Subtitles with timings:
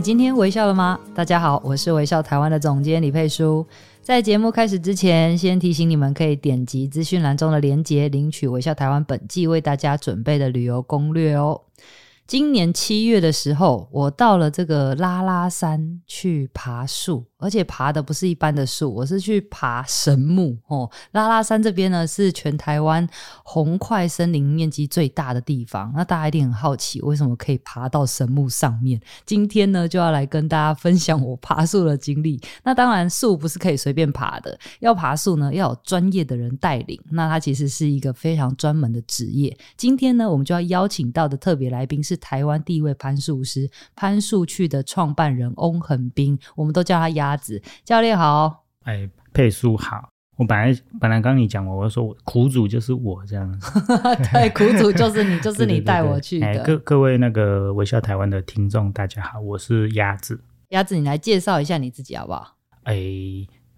[0.00, 0.98] 你今天微笑了吗？
[1.14, 3.66] 大家好，我是微笑台湾的总监李佩书。
[4.00, 11.60] 在节目开始之前，先提醒你们可以点击资讯栏中的链接，领取微笑台湾本季为大家准备的旅游攻略哦。
[12.26, 17.26] 今年七月的时候，我到了这个拉拉山去爬树。
[17.40, 20.88] 而且爬的不是一般的树，我是去爬神木哦。
[21.12, 23.08] 拉拉山这边呢，是全台湾
[23.42, 25.92] 红桧森林面积最大的地方。
[25.96, 29.00] 那大家一定很好奇，为什么可以爬到神木上面？
[29.24, 32.40] 今天呢，就要来跟大家分享我爬树的经历。
[32.62, 37.00] 那当然，树不是可以随便爬的，要爬树呢，要有专业的人带领。
[37.10, 39.56] 那它其实是一个非常专门的职业。
[39.76, 47.36] 今天呢，我们就要邀请到的特别来宾是台湾第一位攀树师攀树趣的创办人翁恒斌，我们都叫他鸭。
[47.36, 50.08] 子教练好，哎，佩书好。
[50.36, 53.80] 我本来本来刚你讲我，我说苦主就是我这样子，
[54.32, 56.46] 对，苦主就是你， 就是你带我去的。
[56.46, 60.42] 对对对对，哎，各各位那个微笑台湾的听众，大家好，我是鸭子。
[60.70, 62.56] 鸭子，你来介绍一下你自己好不好？
[62.84, 62.96] 哎，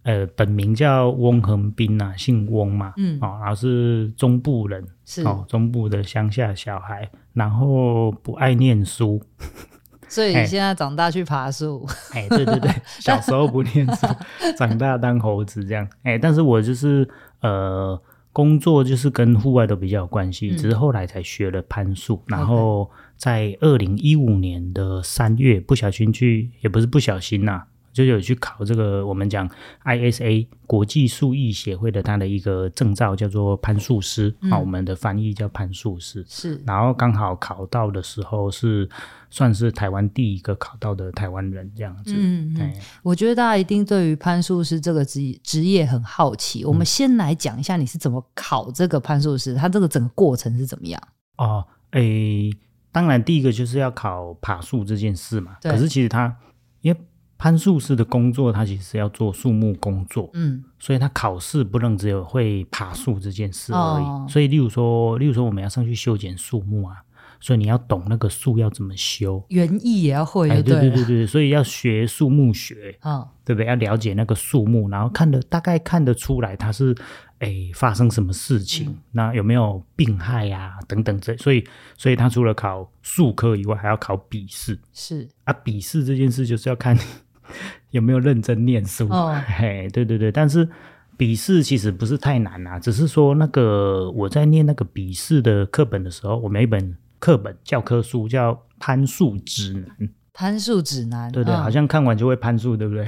[0.05, 9.21] 呃，本名叫翁恒斌呐，姓翁嘛，嗯，哦，然后是中部人，是哦，中部的乡下小孩，然后不爱念书。
[10.13, 14.07] 所以你现在长大去爬树，哎，对对对， 小时候不念书，
[14.59, 17.09] 长大当猴子这样，哎，但是我就是
[17.41, 17.99] 呃，
[18.31, 27.67] 工作就是跟户外都比较有关系，嗯、只是后来才学了攀树，然后在二零一五年的三月，不小心去，也不是不小心呐、啊。
[27.93, 29.49] 就有去考这个，我们讲
[29.85, 36.25] ISA 国际树艺协会的它的一个证照，叫做攀树师啊、嗯，我们的翻译叫攀树师。
[36.27, 38.89] 是，然后刚好考到的时候是
[39.29, 42.15] 算是台湾第一个考到的台湾人这样子。
[42.17, 46.65] 嗯嗯，我觉得大家一定对于攀树师这个职职业很好奇。
[46.65, 51.01] 我们先来讲一下你是怎么考这个攀树师，它这个整个过程是怎么样？
[51.37, 52.51] 哦，诶，
[52.91, 55.57] 当然第一个就是要考爬树这件事嘛。
[55.63, 56.35] 可是其实它
[56.81, 56.99] 因为
[57.43, 64.05] 攀树师的工作，他其实是要做树木工作，嗯，所以他考试不能只有会爬树这件事而已。
[64.05, 67.03] 哦、所以，例如说，例如说，我们要上去修剪树木啊，
[67.41, 73.67] 所以你要懂那个树要怎么修，园艺也要会，哎，对对对对，所以要学树木学，哦，对不对？
[73.67, 76.95] 要了解那个树木，然后看得大概看得出来它是。
[77.43, 78.89] 哎，发生什么事情？
[78.89, 80.81] 嗯、那有没有病害呀、啊？
[80.87, 81.67] 等等这，所以，
[81.99, 84.79] 所以他除了考术科以外，还要考笔试。
[84.93, 87.01] 是啊，笔试这件事就是要看你
[87.91, 89.07] 有没有认真念书。
[89.09, 90.33] 哦， 嘿，对对对。
[90.33, 90.69] 但是
[91.17, 99.85] 笔试其实不是太难啊，只是说那个我在念那个笔试的课本的时候，我们一本课本教科书叫《攀树指南》。
[100.35, 103.07] 攀树指南，对对、嗯，好像看完就会攀树，对不对？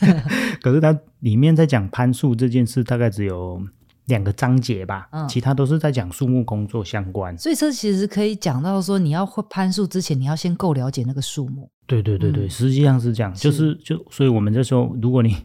[0.62, 3.62] 可是它里面在讲攀树这件事，大概只有
[4.06, 7.36] 两个章节吧，嗯，其他都是在讲树木工作相关。
[7.38, 11.70] 所以这其实可以讲到说，你要会攀树之前，你要先够了解那个树木。
[11.86, 15.36] 对对对对，嗯、实际上是这样，就是就所以我们就说，如果你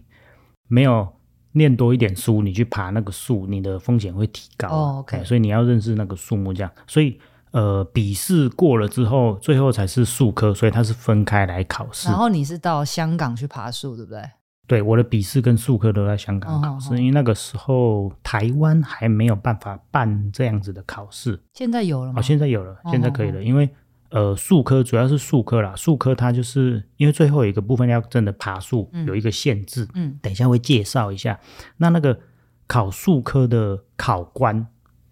[0.67, 1.07] 没有
[1.53, 4.67] 念多一点书，你去爬那个树，你的风险会提高。
[4.69, 7.19] 哦，OK，所以你要认识那个树木，这样，所以。
[7.51, 12.09] 呃，笔试过了之后，最后才是树科，所以它是分开来考试。
[12.09, 14.22] 然后你是到香港去爬树，对不对？
[14.67, 21.41] 对，我的笔试跟术科都在香港考试，哦，因为那个时候台湾还没有办法办这样子的考试。
[21.53, 22.19] 现在有了吗？
[22.19, 23.39] 哦，现在有了，现在可以了。
[23.39, 23.69] 哦，因为
[24.09, 29.88] 呃，术科主要是术科啦，术科它就是因为最后一个部分要真的爬树，嗯，有一个限制。
[29.94, 31.39] 嗯，等一下会介绍一下。
[31.78, 32.19] 那那个
[32.67, 34.67] 考术科的考官。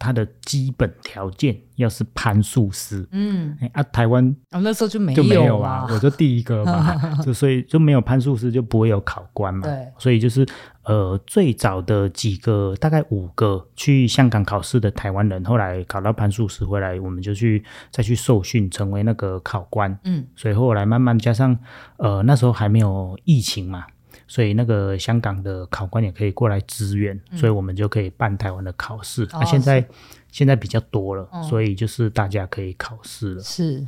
[0.05, 10.45] 他的基本条件要是攀树师，嗯，啊，台湾啊、哦、那时候就没有就没有啊， 我就第一个嘛，就所以就没有攀树师，就不会有考官嘛，对，所以就是
[10.83, 21.57] 呃最早的几个大概五个去香港考试的台湾人，后来考到攀树师回来，我们就去再去受训，成为那个考官，嗯，所以后来慢慢加上
[21.97, 23.85] 呃那时候还没有疫情嘛。
[24.27, 29.23] 所以那个香港的考官也可以过来支援，嗯，所以我们就可以办台湾的考试。
[29.33, 29.85] 哦，啊，现在
[30.31, 33.41] 现在比较多了，哦，所以就是大家可以考试了。
[33.41, 33.85] 是，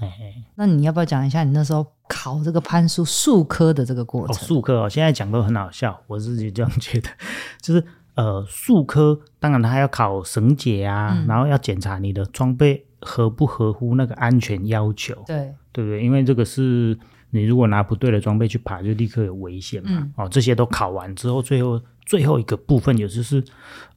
[0.56, 4.36] 那你要不要讲一下你那时候考这个攀树术科的这个过程？
[4.36, 7.10] 哦，术科哦，现在讲都很好笑，我自己这样觉得，
[7.62, 7.84] 就是
[8.16, 15.14] 呃，术科当然他要考绳结啊，嗯，然后要检查你的装备合不合乎那个安全要求？
[15.28, 16.04] 对，对不对？
[16.04, 16.98] 因为这个是
[17.38, 19.92] 你如果拿不对的装备去爬，就立刻有危险嘛。
[19.92, 23.44] 嗯、哦，这些都考完之后，最后最后一个部分，也就是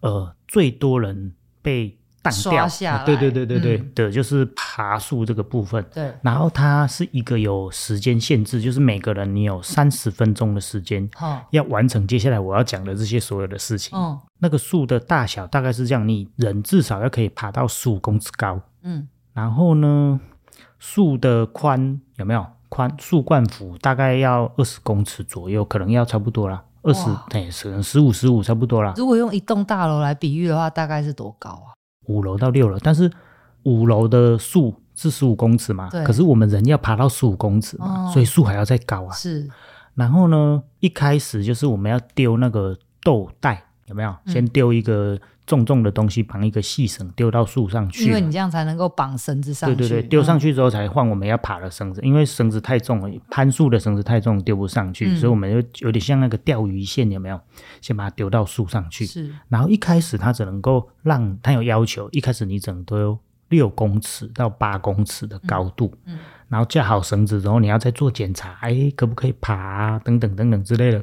[0.01, 1.33] 呃，最多人
[1.63, 1.97] 被。
[2.23, 5.83] 弹掉下来，对对对对对嗯、的，就是爬树这个部分。
[5.91, 13.99] 对，然后它是一个有时间限制，就是每个人你有三十分钟的时间，哦、要完成接下来我要讲的这些所有的事情。
[13.99, 18.61] 哦、那个树的大小大概是这样，你人至少要可以爬到十五公尺高。
[18.83, 20.21] 嗯，然后呢，
[20.79, 22.91] 树的宽有没有宽？
[22.99, 26.65] 树冠幅大概要二十公尺左右，可能要差不多啦。
[26.83, 28.95] 二十对，可能十五十五差不多啦。
[28.97, 31.77] 如果用一栋大楼来比喻的话，大概是多高啊？
[32.07, 33.13] 五楼到六楼，但是
[33.65, 35.91] 五楼的树是十五公尺嘛？
[35.91, 36.03] 对。
[36.05, 39.13] 可是我们人要爬到十五公尺嘛，哦、所以树还要再高啊。
[39.13, 39.47] 是。
[39.95, 44.17] 然后呢，一开始就是我们要丢那个豆袋，有没有？
[44.25, 48.07] 嗯、先丢一个重重的东西，绑一个细绳，丢到树上去。
[48.07, 49.77] 因为你这样才能够绑绳子上去。
[49.77, 57.39] 对对对，丢上去之后才换我们要爬的绳子，嗯、因为绳子太重了，攀树的绳子太重，丢不上去，嗯、所以我们就有点像那个钓鱼线，有没有？
[57.83, 59.05] 先把它丢到树上去。
[59.05, 59.31] 是。
[59.49, 65.93] 然后一开始它只能够让它有要求，一开始你整个都有六公尺到八公尺的高度。
[66.07, 66.15] 嗯。
[66.15, 66.19] 嗯
[66.51, 70.01] 然后架好绳子之后，你要再做检查，哎，可不可以爬啊？
[70.01, 70.99] 等等等等之类的。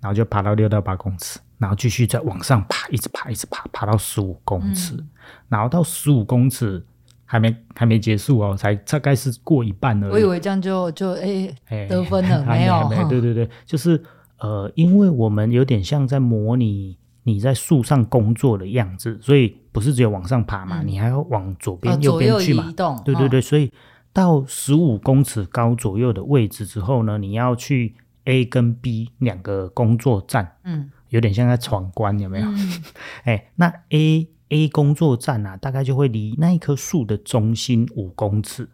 [0.00, 4.96] 然后就爬到六到八公尺，然后继续再往上爬，一直爬，一直爬，爬到十五公尺。
[4.96, 5.08] 嗯、
[5.48, 6.84] 然后到十五公尺
[7.24, 10.12] 还没还没结束哦，才大概是过一半而已。
[10.12, 11.54] 我以为这样就就哎
[11.88, 12.88] 得分了，没有？
[12.88, 14.02] 没，对对对，就是
[14.40, 22.66] 呃，因为我们有点像在模拟你在树上工作的样子，所以不是只有往上爬嘛，嗯、你还要往左边、哦、右边去嘛。
[22.68, 23.72] 移动对对对，所以。
[24.14, 27.94] 到十五公尺高左右的位置之后呢，你要去
[28.24, 32.46] A 跟 B 两个工作站，嗯，有点像在闯关，有没有？
[33.24, 38.68] 哎、嗯，那 A A 工作站啊，大概就会离那一棵树的中心五公尺，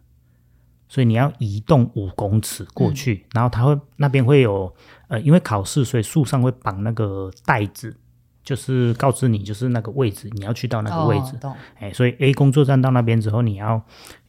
[0.87, 4.73] 所以你要移动五公尺过去，嗯、然后它会那边会有
[5.07, 7.95] 呃，因为考试，所以树上会绑那个带子，
[8.43, 11.37] 就是告知你就是那个位置，你要去到那个位置。
[11.43, 13.81] 哦、哎，所以 A 工作站到那边之后，你要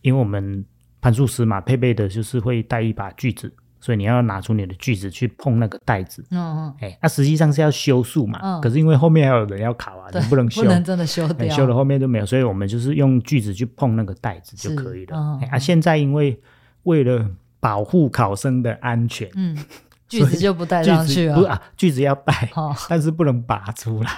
[0.03, 0.65] 因为我们。
[1.03, 6.25] 攀树师嘛，配备的就是会带一把锯子，所以你要拿出你的锯子去碰那个袋子。
[6.31, 6.75] 嗯嗯。
[6.81, 15.17] 哎，那实际上是要修树嘛，嗯、可是因为后面还有人要考啊，你不能修，不能真的修掉，修了后面就没有，所以我们就是用锯子去碰那个袋子就可以了。
[15.17, 16.39] 嗯、啊，现在因为
[16.83, 17.27] 为了
[17.59, 19.57] 保护考生的安全，嗯，
[20.09, 21.35] 锯子就不带上去了。
[21.35, 24.11] 不啊，锯子要带，哦、但是不能拔出来，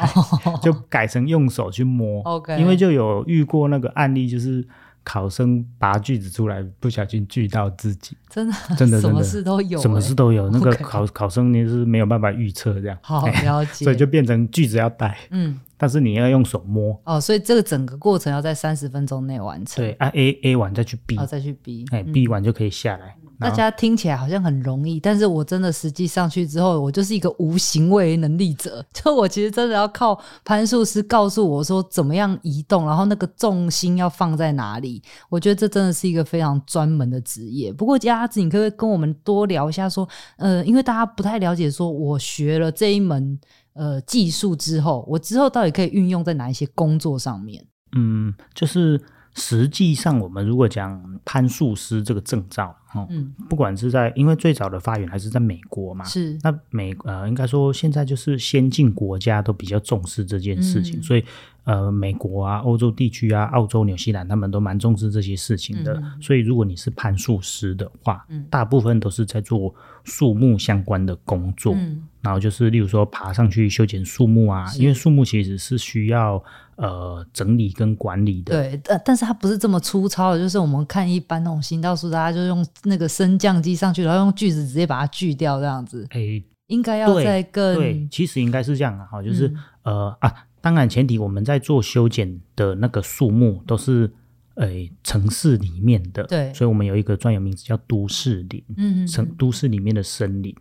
[0.44, 2.20] 哦、 就改成用手去摸。
[2.22, 4.66] OK，因为就有遇过那个案例，就是。
[5.04, 10.48] 考生拔锯子出来，不小心锯到自己， 真的，真的，什么事都有，什么事都有。
[10.50, 16.98] 那个考考生你是没有办法预测这样，好 了解，所以就变成句子要带，嗯， 但是你要用手摸。
[17.04, 19.84] 哦，所以这个整个过程要在三十分钟内完成。
[19.84, 23.16] 对，按 A A 完再去 B，哦，再去 B，哎，B 完就可以下来。
[23.40, 28.84] 大家听起来好像很容易，但是我真的实际上去之后，我就是一个无行为能力者。
[28.92, 35.02] 就我其实真的要靠攀树师告诉我说怎么样移动，然后那个重心要放在哪里。
[35.28, 37.72] 我觉得这真的是一个非常专门的职业。
[37.72, 39.88] 不过鸭子，你可不可以跟我们多聊一下？
[39.88, 43.38] 说，呃，因为大家不太了解，说我学了这一门
[43.74, 47.66] 呃技术之后，我之后到底可以运用在哪一些工作上面？
[47.96, 49.00] 嗯，就是。
[49.34, 52.74] 实际上，我们如果讲攀树师这个证照，
[53.08, 56.38] 嗯，不管是在，因为最早的发源还是在美国嘛，是。
[56.42, 61.24] 那美呃，应该说现在就是先进国家都比较重视这件事情，嗯、所以
[61.64, 65.94] 呃，美国啊、欧洲地区啊、澳洲、纽西兰他们都蛮重视这些事情的。
[65.94, 69.74] 嗯、所以如果你是攀树师的话，嗯、大部分都是在做
[70.04, 76.44] 树木相关的工作，嗯、然后就是例如说爬上去修剪树木啊，因为树木其实是需要。
[76.76, 86.06] 呃，整理跟管理的，对，但但是它不是这么粗糙的，就是我们看一般那种行道树，大家就用那个升降机上去，然后用锯子直接把它锯掉这样子。
[86.10, 94.10] 哎、欸，应该要再更对，对，其实应该是这样啊，哈，就是、嗯、呃啊，当然前提我们在做修剪的那个树木都是
[94.54, 94.68] 呃
[95.04, 100.54] 城市里面的，对，所以我们有一个专有名词叫都市林，嗯，城都市里面的森林。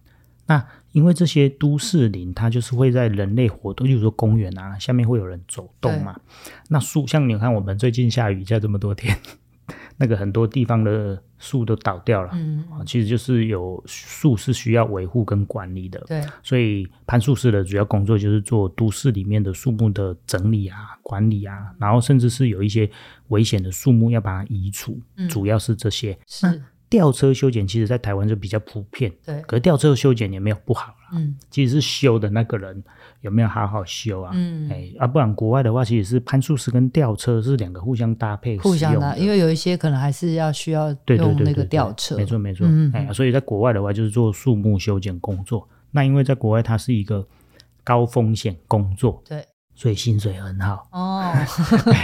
[0.51, 6.19] 那因为这些都市林，它就是会在人类活动，例如说公园啊，下面会有人走动嘛。
[6.67, 9.17] 那树，像你看，我们最近下雨下这么多天，
[9.95, 12.31] 那个很多地方的树都倒掉了。
[12.33, 16.03] 嗯，其实就是有树是需要维护跟管理的。
[16.07, 22.91] 对，所以攀树师的主要工作就是做都市里面的树木的整理啊、管理啊，然后甚至是有一些
[23.29, 26.19] 危险的树木要把它移除，嗯、主要是这些。
[26.27, 26.61] 是。
[26.91, 29.41] 吊车修剪其实在台湾就比较普遍，对。
[29.43, 32.83] 可是吊车修剪也没有不好啦，嗯，其实是修的那个人
[33.21, 34.31] 有没有好好修啊？
[34.33, 47.25] 嗯，哎，啊，不然国外的话，其实是攀树师跟吊车是两个互相搭配，互相的，因为有一些可能还是要需要用那个吊车，没错没错，嗯，哎，所以在国外的话就是做树木修剪工作，那因为在国外它是一个
[47.85, 49.45] 高风险工作，对。
[49.73, 50.87] 所以薪水很好。
[50.91, 51.31] 哦，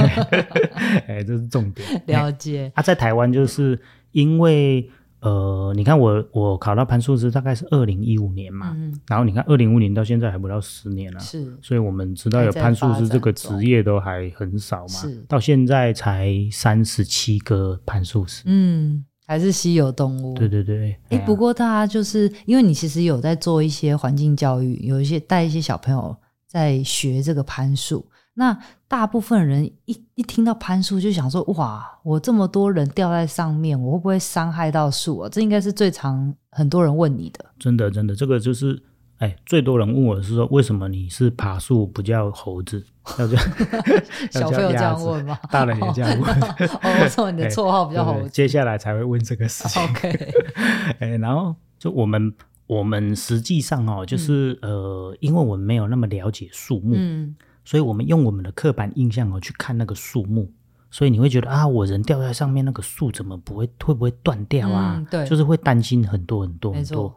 [1.05, 1.87] 哎，这是重点。
[2.07, 2.71] 了解。
[2.73, 3.79] 啊，在台湾就是
[4.11, 4.89] 因为
[5.21, 11.57] 呃，你看我我考到攀树师大概是二零一五年嘛，嗯、然后你看二零五年到现在还不到十年了，是。
[11.61, 15.25] 所以我们知道有攀树师这个职业都还很少嘛，是。
[15.27, 20.35] 到现在才三十七个攀树师，嗯，还是稀有动物。
[20.35, 20.91] 对对对。
[21.09, 26.15] 哎、欸，不过大家就是因为你其实有在做一些环境教育，有一些带一些小朋友。
[26.49, 28.07] 在学这个攀树，
[28.39, 28.55] 那
[28.87, 35.27] 大部分人一一听到攀树就想说：哇，我这么多人吊在上面，我会不会伤害到树啊？
[35.27, 37.43] 这应该是最常很多人问你的。
[37.57, 38.79] 真的，真的，这个就是，
[39.17, 42.85] 哎，最多人问我是说，为什么你是爬树不叫猴子，
[43.17, 43.35] 要叫
[44.29, 45.39] 小朋友这样问吗？
[45.49, 46.39] 大人也这样问。
[46.83, 48.27] 哦，为什么你的绰号比较猴子？
[48.27, 49.81] 哎，接下来才会问这个事情。
[49.89, 50.33] OK，
[50.99, 52.31] 哎，然后就我们。
[52.67, 57.33] 我们实际上哦，就是、嗯、呃，因为我们没有那么了解树木，嗯，
[57.67, 60.49] 所以我们用我们的刻板印象哦去看那个树木，
[60.89, 64.93] 所以你会觉得啊，我人掉在上面，那个树怎么不会会不会断掉啊？
[64.95, 67.13] 嗯、对，就是会担心很多很多很多。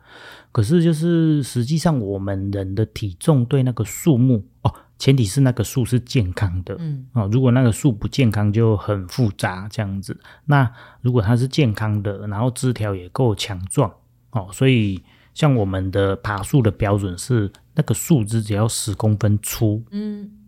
[0.50, 10.18] 可是就是实际上，我们人的体重对那个树木哦，前提是那个树是健康的，嗯哦，如果那个树不健康就很复杂这样子。
[10.46, 10.68] 那
[11.00, 13.88] 如果它是健康的，然后枝条也够强壮
[14.32, 15.00] 哦，所以。
[15.32, 20.39] 像我们的爬树的标准是那个树枝只要十公分粗，嗯，哦，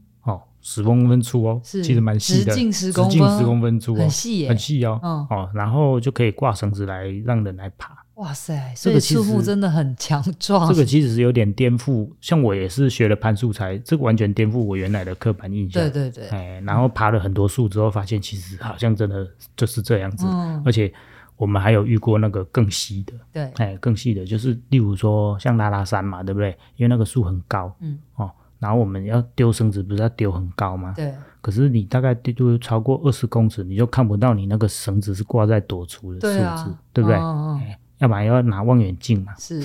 [0.62, 7.98] 十公分粗哦，是其实蛮细的，直径十公分，直径十公分粗哦，很细耶，很细哦，嗯，哦，然后就可以挂绳子来让人来爬。
[8.14, 10.68] 哇塞，这个树木真的很强壮。
[10.68, 15.82] 这个其实是有点颠覆，像我也是学了攀树才，这个完全颠覆我原来的刻板印象。
[15.82, 19.26] 对对对，哎，然后爬了很多树之后，发现其实好像真的
[19.56, 20.92] 就是这样子，嗯，而且。
[21.36, 26.50] 我们还有遇过那个更细的，对，哎，更细的，就是例如说像拉拉山嘛，对不对？
[26.76, 28.30] 因为那个树很高，嗯，哦，
[28.62, 30.94] 然后我们要丢绳子，不是要丢很高吗？
[30.96, 31.12] 对。
[31.40, 37.18] 可是你大概丢超过二十公尺，你就看不到你那个绳子是挂在多粗的数字，对啊，对不对？
[37.18, 39.34] 哦哦哎，要不然要拿望远镜嘛。
[39.36, 39.60] 是。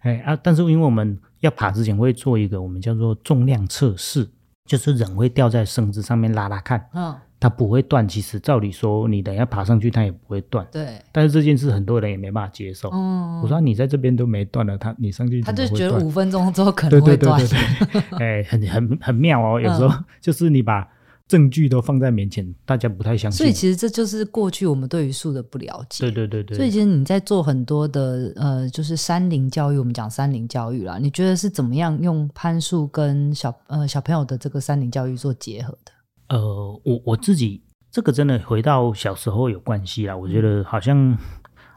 [0.00, 4.28] 哎啊，但是因为我们要爬之前会做一个我们叫做重量测试，
[4.68, 7.16] 就是人会吊在绳子上面拉拉看，嗯、哦。
[7.40, 10.66] 它不会断，其实照理说，你等一下爬上去，它也不会断。
[10.72, 10.98] 对。
[11.12, 12.88] 但是这件事很多人也没办法接受。
[12.90, 13.42] 嗯。
[13.42, 15.42] 我说你在这边都没断了，它你上去？
[15.42, 17.38] 他就觉得五分钟之后可能会断。
[17.38, 18.18] 对对对对对。
[18.40, 20.88] 哎，很很很妙哦，有时候 就是你把
[21.28, 23.38] 证据都放在面前，嗯、大家不太相信。
[23.38, 26.04] 所以其实这就是过去我们对于树的不了解。
[26.04, 26.56] 对对对对。
[26.56, 35.92] 所以其实你在做很多的呃，就是山林教育，我们讲山林教育啦，你觉得是怎么样用攀树跟小呃小朋友的这个山林教育做结合的？
[36.28, 37.62] 呃，我我自己。
[37.90, 41.16] 这个真的回到小时候有关系啦，我觉得好像、嗯、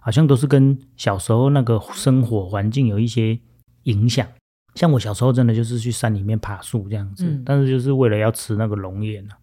[0.01, 3.39] 好像都是跟小时候那个生活环境有一些
[3.83, 4.27] 影响。
[4.73, 9.37] 像我小时候真的就是去山里面爬树这样子，嗯、但是就是为了要吃那个龙眼啊。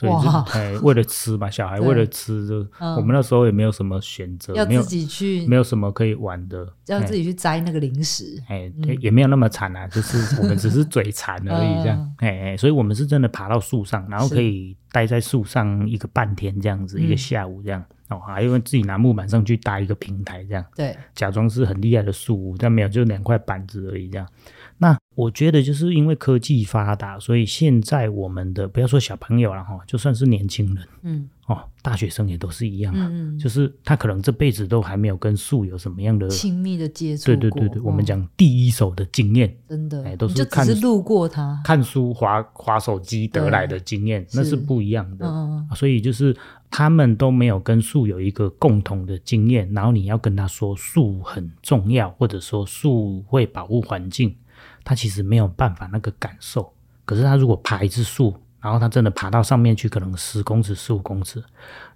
[0.00, 0.28] 所以就
[0.58, 2.66] 哎，为了吃嘛，小孩为了吃，就
[2.96, 8.42] 我们那时候也没有什么选择，要自己去，没有什么可以玩的，要自己去摘那个零食。
[8.48, 12.14] 哎，也没有那么惨啊，就是我们只是嘴馋而已，这样。
[12.16, 17.84] 哎哎，所以我们是真的爬到树上，然后可以待在树上一个半天这样子，一个下午这样。
[18.08, 24.26] 哦，还因为自己拿木板上去搭一个平台这样，对，假装是很厉害的树屋，但没有，就两块板子而已这样。
[25.16, 46.34] 那我觉得就是因为科技发达，所以现在我们的不要说小朋友了哈，就算是年轻人，嗯，哦，大学生也都是一样啊，嗯，就是他可能这辈子都还没有跟树有什么样的亲密的接触，对对对对，我们讲第一手的经验，真的，哎，都是看是路过他看书滑滑手机得来的经验，那是不一样的，嗯，所以就是
[46.70, 54.34] 他们都没有跟树有一个共同的经验，然后你要跟他说树很重要，或者说树会保护环境。
[54.84, 56.72] 他其实没有办法那个感受，
[57.04, 61.42] 可是他如果爬一次树，然后他真的爬到上面去，可能十公尺、十五公尺，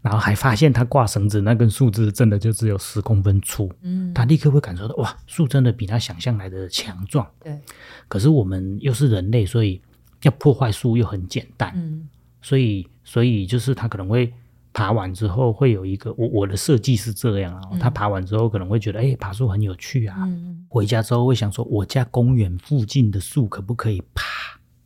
[0.00, 7.26] 然后还发现他挂绳子那根树枝真的就只有十公分粗，嗯，他立刻会感受到哇，树真的比他想象来的强壮。
[7.42, 7.60] 对，
[8.08, 9.80] 可是我们又是人类，所以
[10.22, 12.08] 要破坏树又很简单，嗯，
[12.40, 14.32] 所以所以就是他可能会。
[14.74, 24.24] 爬完之后会有一个我我的设计是这样啊，他爬完之后可能会觉得哎、欸、爬树很有趣啊，嗯、回家之后会想说我家公园附近的树可不可以爬，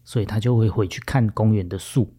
[0.04, 2.14] 所以他就会回去看公园的树，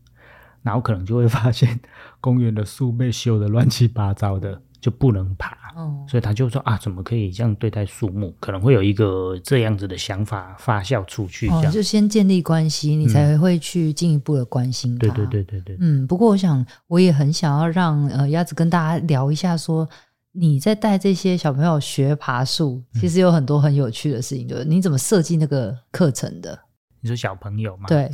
[0.63, 1.79] 然后可能就会发现
[2.19, 5.57] 公园的树被修的乱七八糟的，就不能爬。
[5.75, 8.35] 哦，所以他就说啊，怎么可以这样对待树木？
[8.39, 15.07] 可能会有一个这样子的想法发酵出去这样，哦，就先建立关系，你才会去进一步的关心他。
[15.07, 15.77] 对对对对对。
[15.79, 19.89] 嗯，不过我想，我也很想要让呃鸭子跟大家聊一下说，说
[20.31, 26.57] 你在带这些小朋友学爬树，其实有很多很有趣的事情，就是你怎么设计那个课程的？
[27.01, 27.85] 你说小朋友吗？
[27.87, 28.09] 对，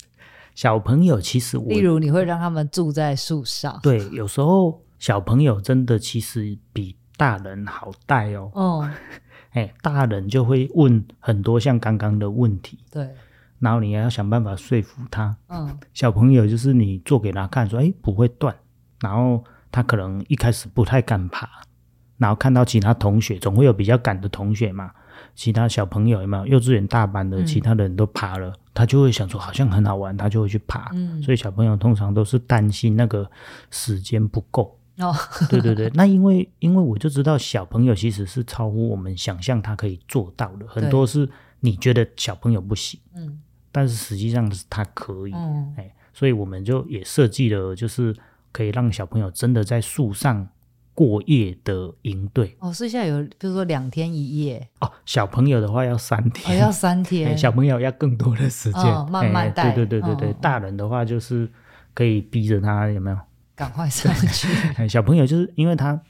[0.54, 8.50] 小朋友其实我，例如你会让他们住在树上，对，有时候小朋友真的其实比大人好带哦。
[8.54, 8.90] 哦，
[9.54, 13.08] 哎，大人就会问很多像刚刚的问题，对，
[13.60, 15.36] 然后你也要想办法说服他。
[15.46, 18.52] 嗯，小朋友就是你做给他看，说，哎，不会断，
[19.00, 21.48] 然后他可能一开始不太敢爬，
[22.18, 24.90] 然后看到其他同学，总会有比较敢的同学嘛。
[25.36, 27.44] 其他小朋友有没有幼稚园大班的？
[27.44, 30.90] 其他的人都爬了，嗯，他就会想说好像很好玩，他就会去爬。
[30.94, 33.30] 嗯，所以小朋友通常都是担心那个
[33.70, 34.75] 时间不够。
[34.98, 35.14] 哦，
[35.50, 41.28] 对对对，那因为因为我就知道小朋友其实是超乎我们想象他可以做到的，很多是
[41.60, 45.32] 你觉得小朋友不行，嗯，但是实际上是他可以。
[45.32, 48.14] 嗯，哎，所以我们就也设计了，就是
[48.52, 50.48] 可以让小朋友真的在树上。
[50.96, 54.90] 过夜的营队哦，所以现在有，比如说两天一夜哦。
[55.04, 57.36] 小朋友的话要三天，哦、要三天。
[57.36, 59.74] 小朋友要更多的时间，哦、慢慢带。
[59.74, 61.46] 对对对对对、哦，大人的话就是
[61.92, 63.18] 可以逼着他有没有？
[63.56, 64.48] 赶快上去。
[64.86, 66.00] 小朋友就是因为他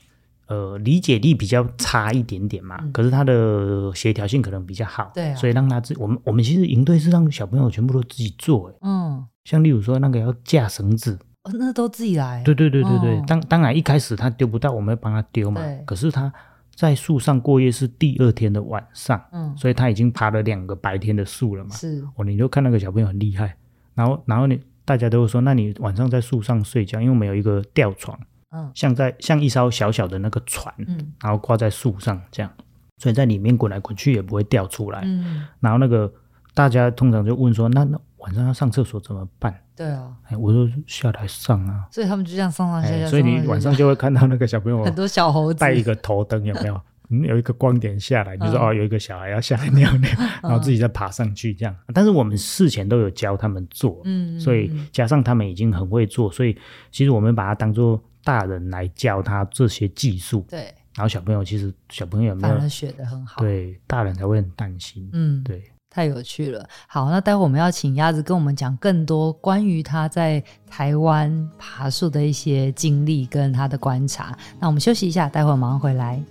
[0.48, 11.18] 呃理解力比较差一点点嘛，嗯、可是他的协调性可能比较好，对、啊，所以让他自我们我们其实营队是让小朋友全部都自己做，嗯，像例如说那个要架绳子。
[11.44, 12.42] 哦、那都自己来。
[12.42, 15.62] 对对对对对，哦、当当然一开始他丢不到，我们要帮他丢嘛。
[15.84, 16.32] 可是他
[16.74, 21.70] 在树上过夜是第二天的晚上，嗯，所以他已经爬了两个白天的树了嘛。
[21.70, 23.56] 是哦，你就看那个小朋友很厉害。
[23.94, 28.18] 然后然后你大家都会说，那你晚上在树上睡觉，因为我们有一个吊床，
[28.52, 32.50] 嗯，像在像一艘小小的那个船，嗯，然后挂在树上这样，
[32.96, 35.02] 所以在里面滚来滚去也不会掉出来。
[35.04, 36.10] 嗯，然后那个
[36.54, 38.00] 大家通常就问说，那那。
[38.20, 39.54] 晚上要上厕所怎么办？
[39.76, 41.86] 对啊，哎，我就下来上啊。
[41.92, 43.06] 所以他们就这样上上下下。
[43.06, 46.80] 所以你晚上就会看到那个小朋友 很多小猴子带一个头灯，有没有？
[47.10, 50.10] 嗯，有一个光点下来，就是哦，有一个小孩要下来尿尿，
[50.42, 51.74] 然后自己再爬上去这样。
[51.94, 56.56] 但是我们事前都有教他们做，嗯，所以加上他们已经很会做，所以
[56.90, 60.44] 其实我们把它当做大人来教他这些技术。
[60.48, 63.40] 对，然后小朋友其实小朋友有没有学的很好？
[63.40, 65.08] 对，大人才会很担心。
[65.12, 65.62] 嗯，对。
[65.88, 66.68] 太有趣了！
[66.86, 74.36] 好，那待会我们要请鸭子跟我们讲更多关于他在台湾爬树的一些经历跟他的观察。
[74.60, 76.22] 那我们休息一下，待会马上回来。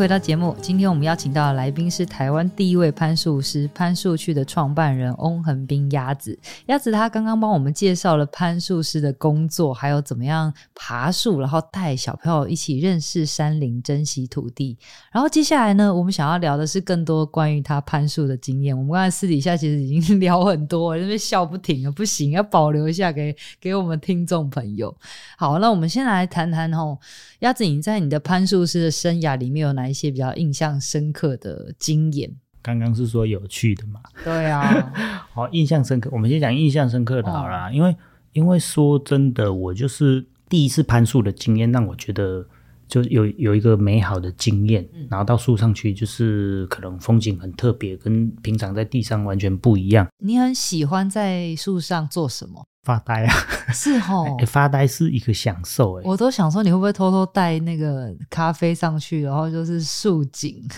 [0.00, 0.56] 回到节目。
[0.62, 6.38] 今天我们邀请到的来宾是台湾第一位攀树师攀树趣的创办人翁恒斌鸭子。
[6.68, 14.74] 鸭子他刚刚帮我们介绍了攀树师的工作，还有怎么样爬树，然后带小朋友一起认识山林、珍惜土地。
[15.12, 18.74] 然后接下来呢，我们想要聊的是更多关于他攀树的经验。
[18.74, 24.96] 我们刚才私底下其实已经聊很多，因为笑不停了，不行，要保留一下给给我们听众朋友。
[25.36, 26.98] 好，那我们先来谈谈哦，
[27.40, 32.30] 鸭子，你在你的攀树师的生涯里面有哪一些比较印象深刻的经验？
[32.62, 34.00] 刚刚是说有趣的嘛？
[34.22, 34.92] 对啊，
[35.32, 36.08] 好，印象深刻。
[36.12, 37.96] 我们先讲印象深刻的好啦，哦、因为
[38.32, 42.46] 因为说真的，我就是第一次攀树的经验，让我觉得
[42.90, 44.86] 就有有一个美好的经验。
[44.92, 50.06] 嗯、然后到树上去，就是可能风景很特别，跟平常在地上完全不一样。
[50.18, 52.66] 你很喜欢在树上做什么？
[52.82, 53.34] 发呆啊，
[53.74, 56.02] 是哦、 欸，发呆是一个享受哎。
[56.04, 60.74] 我都想说，你会不会偷偷带那个咖啡上去，然后就是树景、哦、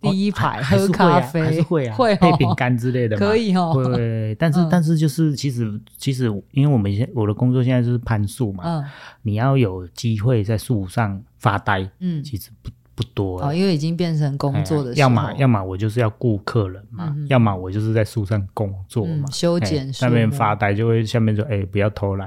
[0.00, 3.72] 第一排喝咖啡，还是会啊， 会、哦、配饼干之类的， 可以哦。
[3.72, 8.84] 会，但是、嗯、但是就是其实其实，因为我们现我的工作现在就是攀树嘛，嗯，
[9.22, 12.70] 你要有机会在树上发呆，嗯，其实不。
[12.96, 22.26] 不多哦，因为已经变成工作的时候，要么要么我就是要顾客人嘛，嗯、要么我就是在树上工作嘛，嗯、修剪树，上面发呆就会下面说，哎，不要偷懒，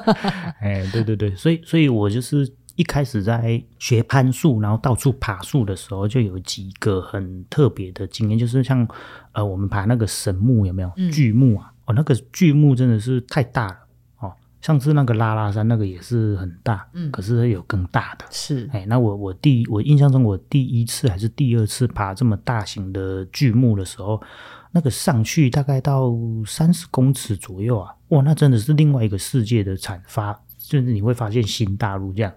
[0.60, 2.46] 哎，对对对，所以所以我就是
[2.76, 8.86] 一开始在学攀树，然后到处爬树的时候，就有几个很特别的经验，就是像
[9.32, 10.90] 呃，我们爬那个神木有没有？
[11.10, 13.76] 巨木啊，哦，那个巨木真的是太大了。
[14.18, 14.32] 哦。
[14.60, 24.22] 上次那个拉拉山那个也是很大，嗯，可是有更大的，是，哎，那我我第我印象中我第一次还是第二次爬这么大型的巨木的时候，
[24.70, 26.12] 那个上去大概到
[26.46, 32.32] 三十公尺左右啊，哇，那真的是另外一个世界的产发，就是你会发现新大陆这样。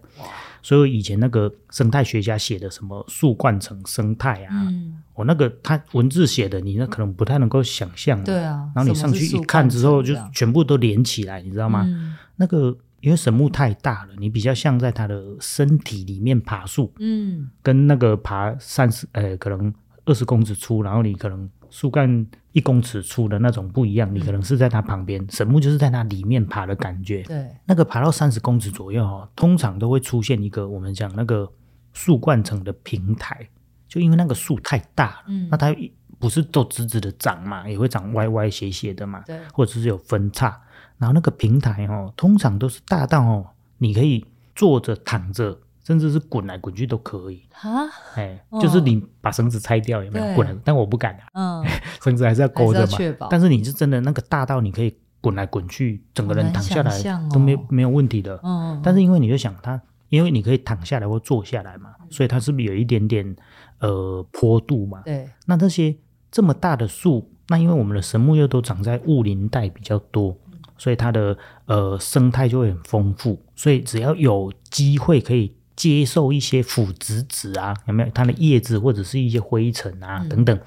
[0.61, 8.23] 所以以前那个生态学家写的什么树冠层生态啊，嗯、我那个他文字写的，你那可能不太能够想象。
[8.23, 8.67] 对啊。
[8.75, 11.83] 然后你上去一看之后，就全部都连起来，你知道吗？
[11.85, 16.91] 嗯、那个因为神木太大了，你比较像在它的身体里面爬树。
[16.97, 17.51] 嗯。
[17.61, 19.71] 跟那个爬三十呃，可能
[20.05, 21.49] 二十公尺粗，然后你可能。
[21.71, 27.21] 树干一公尺粗的那种不一样，你可能是在它旁边，神木就是在它里面爬的感觉。
[27.23, 31.51] 对，那个爬到三十公尺左右哦，通常都会出现一个我们讲那个
[31.91, 33.49] 树冠层的平台，
[33.89, 35.75] 就因为那个树太大了，嗯，那它
[36.17, 40.57] 不是都直直的长嘛，也会长歪歪斜斜的嘛，对，或者是有分叉，
[40.97, 43.45] 然后那个平台哦，通常都是大到哦，
[43.79, 45.59] 你可以坐着躺着。
[45.85, 47.85] 甚至是滚来滚去都可以啊！
[48.15, 50.55] 哎，就是你把绳子拆掉有没有滚来？
[50.63, 51.65] 但我不敢啊，嗯，
[52.03, 53.27] 绳子还是要勾着嘛。
[53.29, 58.39] 但是你是真的那个大到你可以滚来滚去，整个人躺下来都没没有问题的。
[58.43, 63.35] 嗯，但是因为你就想它，因为你可以躺下来或坐下来嘛，所以它是不是有一点点
[63.79, 65.03] 呃坡度嘛？
[65.05, 65.29] 对。
[65.45, 65.95] 那这些
[66.31, 70.35] 这么大的树，那因为我们的神木又都长在雾林带比较多。
[70.77, 75.55] 所以它的呃生态就会很丰富，所以只要有机会可以。
[75.75, 78.09] 接受一些腐殖质啊，有没有？
[78.13, 80.59] 它的叶子或者是一些灰尘啊、嗯、等等，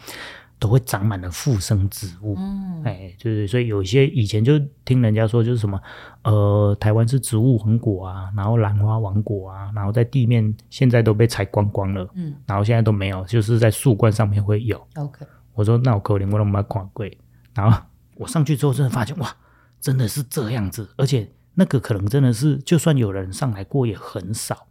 [0.58, 2.34] 都会长满了附生植物。
[2.36, 5.80] 嗯，哎，就是所以有一些以前就听人家说，就是什么
[6.24, 14.78] 呃，台湾是植物王国啊，然后兰花王国啊，然后在地面现在都被采光光了，嗯，然后现在都没有，就是在树冠上面会有。
[14.96, 17.06] OK，我说那我可怜我都没看过，
[17.54, 17.80] 然后
[18.16, 19.34] 我上去之后真的发现哇，
[19.80, 24.67] 真的是这样子，而且那个可能真的是就算有人上来过也很少。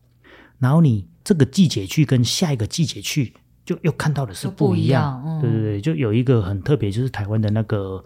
[0.60, 3.34] 然后你这个季节去跟下一个季节去，
[3.66, 5.22] 就又看到的是不一样。
[5.22, 8.04] 一样嗯、对对对，就有一个很特别，就是台湾的那个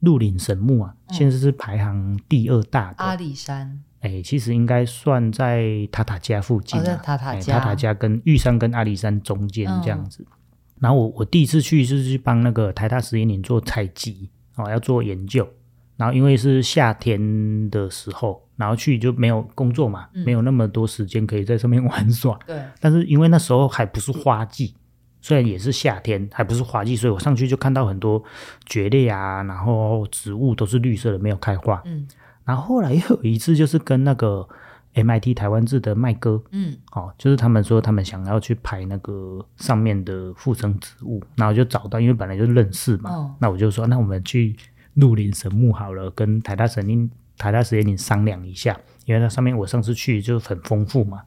[0.00, 2.96] 鹿岭神木啊，嗯、现在是排行第二大的。
[2.98, 3.82] 阿里山。
[4.00, 6.94] 哎，其实应该算在塔塔加附近啊。
[6.94, 7.58] 哦、塔塔加。
[7.58, 10.22] 塔塔加跟玉山跟阿里山中间这样子。
[10.28, 10.36] 嗯、
[10.80, 15.48] 然后我我第一次去就是去帮那个台大实验林做采集哦，要做研究。
[15.96, 18.45] 然后因为是夏天的时候。
[18.56, 22.38] 然后去就没有工作嘛，嗯、没有那么多时间可以在上面玩耍。
[22.46, 22.60] 对。
[22.80, 24.74] 但是因为那时候还不是花季，
[25.20, 28.22] 虽然也是夏天，还不是花季，所以我上去就看到很多
[28.64, 31.82] 蕨类啊，然后植物都是绿色的，没有开花。
[31.84, 32.08] 嗯。
[32.44, 34.48] 然后后来又有一次，就是跟那个
[34.94, 44.56] MIT 台湾制的麦哥，嗯，哦，就是他们说他们想要去拍那个上面的附生植物，然后就找到，因为本来就认识嘛，哦、那我就说，那我们去
[44.94, 47.10] 鹿林神木好了，跟台大神林。
[47.38, 51.22] 台大实验林商量一下，因为那上面我上次去就很丰富嘛。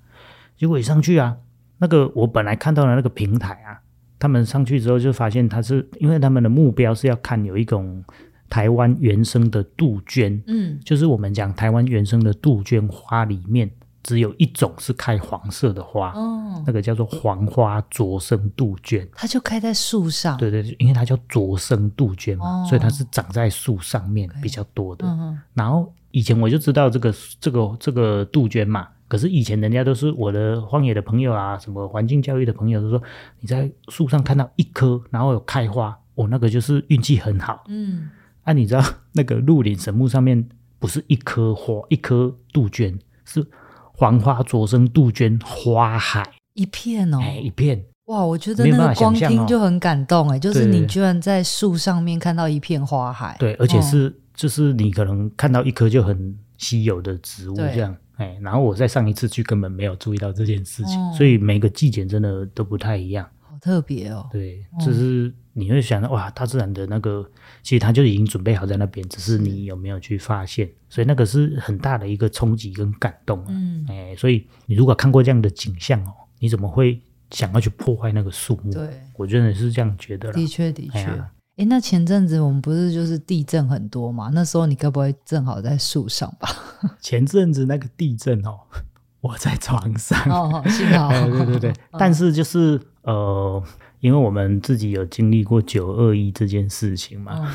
[0.58, 1.38] 结果一上去啊，
[1.78, 3.80] 那个我本来看到的那个平台啊，
[4.20, 8.04] 他们上去之后就发现，它是因为他们的目标是要看有一种
[8.50, 13.72] 台湾原生的杜鹃，嗯，就是我们讲台湾原生的杜鹃花里面
[14.04, 25.94] 只有一种是开黄色的花，哦，那个叫做黄花着生杜鹃，它就开在树上，对对，因为它叫着生杜鹃嘛，哦，所以它是长在树上面比较多的，嗯，然后。
[26.12, 33.02] 以前我就知道这个这个这个杜鹃嘛，可是以前人家都是我的荒野的朋友啊，什么环境教育的朋友都说，
[33.40, 37.64] 你在树上看到一棵，然后有开花，我、哦、那个就是运气很好。
[37.68, 38.10] 嗯，
[38.44, 43.46] 啊，你知道 那个鹿林神木上面不是一棵花，一棵杜鹃，是
[43.94, 47.86] 黄花着生杜鹃花海一片哦，哎，一片。
[48.06, 54.20] 哇，我觉得那个光听就很感动哎，哦、就是你居然在树上面看到一片花海，对，而且是。
[54.40, 64.30] 哦就是你可能看到一棵就很稀有的植物这样，哎，然后我在上一次去根本没有注意到这件事情，哦、所以每个季节真的都不太一样，好特别哦。
[64.32, 67.30] 对，就是你会想到哇，大自然的那个
[67.62, 73.48] 其实它就已经准备好在那边，只是你有没有去发现，所以那个是很大的一个冲击跟感动啊。
[73.50, 78.72] 嗯，哎，所以你如果看过这样的景象哦，你怎么会想要去破坏那个树木？
[78.72, 80.32] 对，我真的是这样觉得。
[80.32, 81.00] 的确，的确。
[81.00, 81.30] 哎，
[81.66, 84.30] 那前阵子我们不是就是地震很多嘛？
[84.34, 86.50] 那时候你该不会正好在树上吧？
[87.02, 88.60] 前阵子那个地震哦，
[89.22, 90.18] 我在床上。
[90.30, 91.10] 哦，幸好。
[91.30, 93.62] 对对对，哦、 但是就是呃，
[94.00, 97.54] 因为我们自己有经历过九二一这件事情嘛，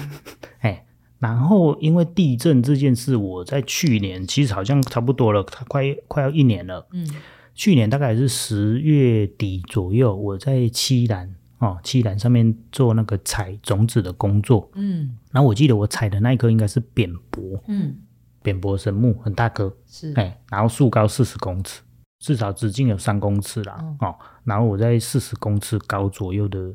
[0.60, 0.78] 哎、哦，
[1.20, 6.86] 然后因为地震这件事，我在去年其实好像差不多了，它快快要一年了。
[6.92, 7.08] 嗯，
[7.54, 11.34] 去年大概是十月底左右，我在七兰。
[11.58, 17.96] 哦，栖兰上面做那个采种子的工作，嗯，然后我记得我采的那一棵应该是扁柏，嗯，
[18.42, 21.80] 扁柏神木很大棵，是，哎，然后树高四十公尺，
[22.18, 26.74] 至少直径有三公尺啦，哦，哦，然后我在四十公尺高左右的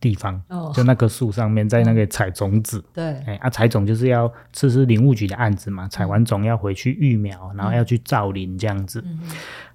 [0.00, 2.84] 地方，哦、 就那棵树上面，在那个采种子。
[2.92, 9.20] 对，哎啊，采种就是要这是林务局的案子嘛，采完种要回去育苗，然后要去造林这样子，嗯、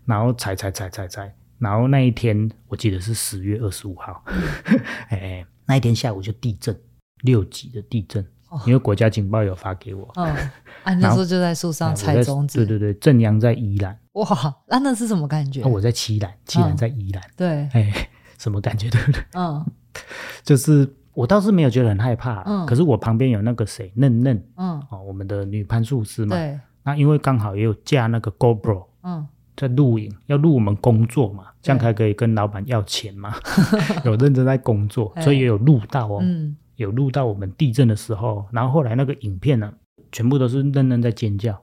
[0.05, 6.77] 然后采采采采采，然后那一天我记得是十月二十五号，嗯、 哎，那一天下午就地震，
[7.23, 10.09] 六级的地震，哦、因为国家警报有发给我。
[10.15, 10.35] 嗯、哦，
[10.83, 12.65] 啊， 那时候就在树上采种子。
[12.65, 13.97] 对对对，正阳在宜兰。
[14.13, 14.25] 哇，
[14.67, 15.61] 那那是什么感觉？
[15.63, 17.23] 啊、我在七兰，七兰在宜兰。
[17.23, 18.09] 嗯、对，哎。
[18.39, 19.23] 什么感觉对不对？
[19.35, 19.65] 嗯，
[20.43, 33.33] 就是我倒是没有觉得很害怕，嗯，可是我旁边有那个谁嫩嫩，嗯，哦，我们的女攀树师嘛，对，那因为刚好也有架那个 GoPro，嗯，在录影，要录我们工作嘛，这样才可以跟老板要钱嘛，
[34.05, 39.73] 有认真在工作，所以也有录到哦，嗯，有录到我们地震的时候，然后后来那个影片呢，
[40.11, 41.61] 全部都是嫩嫩在尖叫。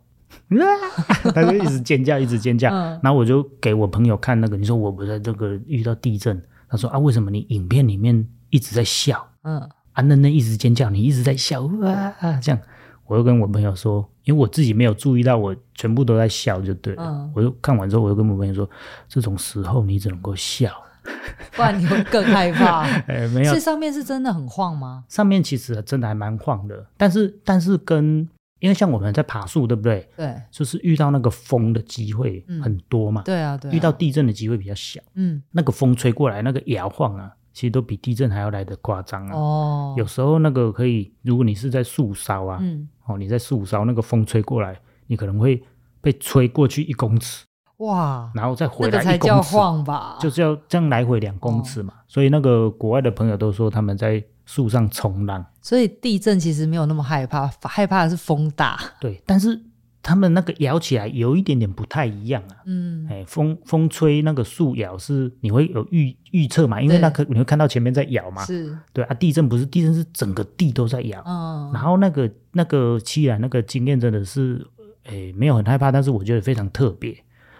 [1.35, 2.71] 他就一直尖叫，一直尖叫。
[2.71, 9.27] 嗯、然后我就给我朋友看那个，你说我不在这个遇到地震，他说啊，为什么你影片里面一直在笑？
[9.43, 12.61] 嗯，啊，嫩嫩一直尖叫，你一直在笑啊，这样。
[13.07, 17.03] 我又跟我朋友说，因为我自己没有注意到，我全部都在笑就对了。
[17.05, 18.69] 嗯、我就看完之后，我就跟我朋友说，
[19.09, 20.73] 这种时候你只能够笑，
[21.57, 22.83] 不然你会更害怕。
[23.09, 25.05] 哎，没有，这上面是真的很晃吗？
[25.09, 28.29] 上面其实真的还蛮晃的，但是但是跟。
[28.61, 30.07] 因为像我们在爬树，对不对？
[30.15, 33.23] 对，就是遇到那个风的机会很多嘛。
[33.23, 33.71] 对啊，对。
[33.73, 35.01] 遇到地震的机会比较小。
[35.15, 35.43] 嗯。
[35.53, 39.35] 那个风吹过来，那个摇晃啊，其实都比地震还要来得夸张啊。
[39.35, 39.95] 哦。
[39.97, 45.63] 有时候那个可以，如果你是在树梢啊，嗯，哦，你在树梢，那个风吹过来，你可能会
[46.01, 47.45] 被吹过去一公尺。
[47.79, 48.31] 哇。
[48.35, 49.07] 然后再回来一公尺。
[49.07, 50.17] 那个才叫晃吧？
[50.21, 51.95] 就是要这样来回两公尺嘛。
[52.07, 54.23] 所以那个国外的朋友都说他们在。
[54.47, 58.77] 树上冲浪，所以地震其实没有那么害怕，害怕的是风大。
[59.01, 59.57] 对，但是
[60.03, 62.57] 他们那个摇起来有一点点不太一样啊。
[62.67, 66.81] 嗯，哎，风风吹那个树摇是你会有预预测嘛？
[66.81, 68.45] 因为那个你会看到前面在摇嘛。
[68.45, 71.23] 是，对啊，地震不是地震是整个地都在摇。
[71.27, 74.67] 嗯，然后那个那个栖兰那个经验真的是，
[75.05, 77.17] 哎，没有很害怕，但是我觉得非常特别。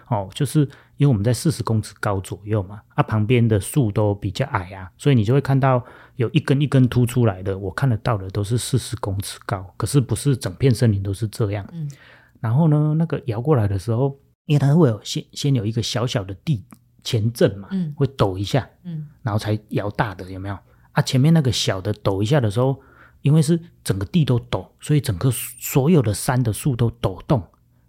[0.07, 0.59] 哦，就是
[0.97, 5.81] 因为我们在四十公尺高左右嘛，啊，旁边的树都比较矮啊，所以你就会看到
[6.17, 11.65] 有一根一根凸出来的，我看得到的都是四十公尺高，可是不是整片森林都是这样。
[11.71, 11.89] 嗯，
[12.41, 16.65] 然后呢，那个摇过来的时候，因为它会有先先有一个小小的地
[17.01, 20.57] 前震嘛，嗯，会抖一下，嗯，然后才摇大的，有没有？
[20.91, 22.77] 啊，前面那个小的抖一下的时候，
[23.21, 27.41] 因为是整个地都抖，所以整个所有的山的树都抖动。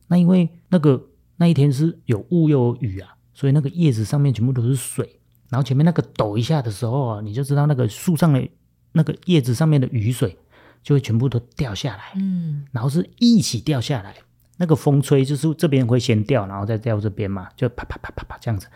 [0.07, 1.09] 那因为那个。
[1.37, 8.49] 那一天是有雾又有雨啊，所以那个叶子上面全部都是水，然后前面那个抖一下的时候啊，你就知道那个树上的
[8.93, 10.39] 那个叶子上面的雨水
[10.85, 14.15] 就会全部都掉下来，嗯，然后是一起掉下来，
[14.59, 18.67] 那个风吹就是这边会先掉，然后再掉这边嘛，就啪啪啪啪啪这样子，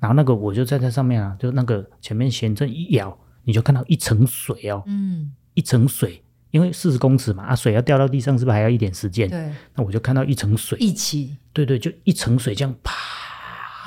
[0.00, 6.22] 然后那个我就站在上面啊，就那个前面先这一摇，你就看到一层水哦，嗯，一层水。
[6.52, 9.28] 因为四十公尺嘛，啊，水要掉到地上，是不是还要一点时间？
[9.28, 12.94] 对，那我就看到一层水一起，对对，就一层水这样啪、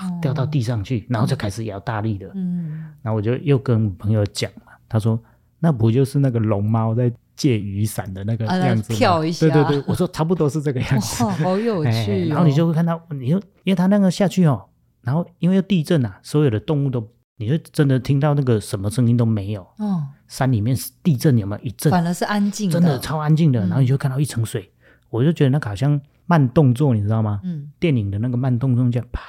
[0.06, 2.30] 哦、掉到地上去，然后就开始摇大力的。
[2.36, 5.20] 嗯，然后我就又跟朋友讲嘛，他说
[5.58, 8.94] 那不就是那个龙猫在借雨伞的那个样子？
[8.94, 11.24] 啊、跳一下，对对对，我说差不多是这个样子。
[11.24, 12.18] 哇， 好有趣、哦哎！
[12.28, 14.66] 然后你就会看到，你就因为它那个下去哦，
[15.02, 17.08] 然后因为有地震啊，所有的动物都。
[17.42, 21.90] 你就真的听到那个什么声音都没有，哦，山里面地震有没有一震？
[21.90, 23.62] 反而是安静的，真的超安静的。
[23.62, 24.70] 然后你就看到一层水，
[25.10, 27.40] 我就觉得那个好像慢动作，你知道吗？
[27.46, 29.22] 嗯，电影的那个慢动作这样啪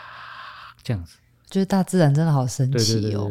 [0.82, 1.18] 这样子，
[1.48, 3.30] 觉得大自然真的好神奇哦。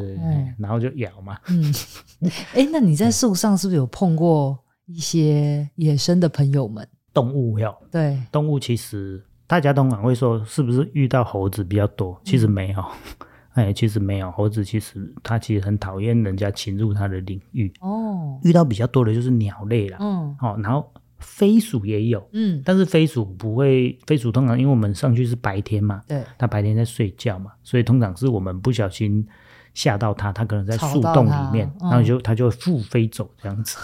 [0.57, 1.73] 然后就咬嘛，嗯，
[2.55, 4.57] 哎，那你在树上是不是有碰过
[4.89, 6.87] 一些野生的朋友们？
[7.13, 12.19] 动物有，对，动物其实大家通常会说是不是遇到猴子比较多？
[12.23, 12.83] 其实没有。
[13.53, 17.71] 哎，其实没有猴子，其实它其实很讨厌人家侵入它的领域。
[17.81, 19.97] 哦，遇到比较多的就是鸟类了。
[19.99, 22.25] 嗯，好，然后飞鼠也有。
[22.31, 29.27] 嗯，但是飞鼠不会，飞鼠通常因为我们上去是白天嘛，对，它白天在睡觉嘛，所以通常是我们不小心。
[29.73, 33.77] 吓到它，它可能在树洞里面，然后就它就会复飞走这样子。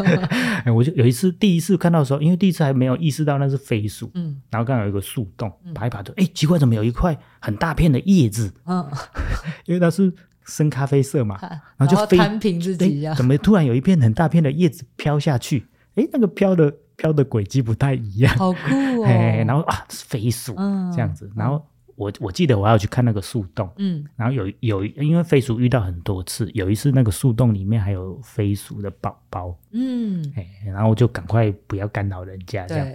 [0.64, 8.52] 哎，我就有一次第一次看到的时候，因为第一次还没有意识到那是飞鼠，嗯，然后刚好有一个树洞，爬一爬就，哎，奇怪，怎么有一块很大片的叶子？
[8.66, 8.86] 嗯，
[9.66, 10.12] 因为它是
[10.46, 11.38] 深咖啡色嘛，
[11.76, 15.66] 然后就飞，摊平自己，怎么突然有一片很大片的叶子飘下去？
[15.94, 19.04] 哎，那个飘的飘的轨迹不太一样，好酷哦。
[19.06, 20.54] 哎，然后啊，是飞鼠
[20.94, 21.64] 这样子，然后。
[21.96, 32.86] 我我记得我要去看那个树洞，嗯，然后有有因为飞鼠遇到很多次，有一次那个树洞里面还有飞鼠的宝宝，嗯，哎，然后就赶快不要干扰人家这样。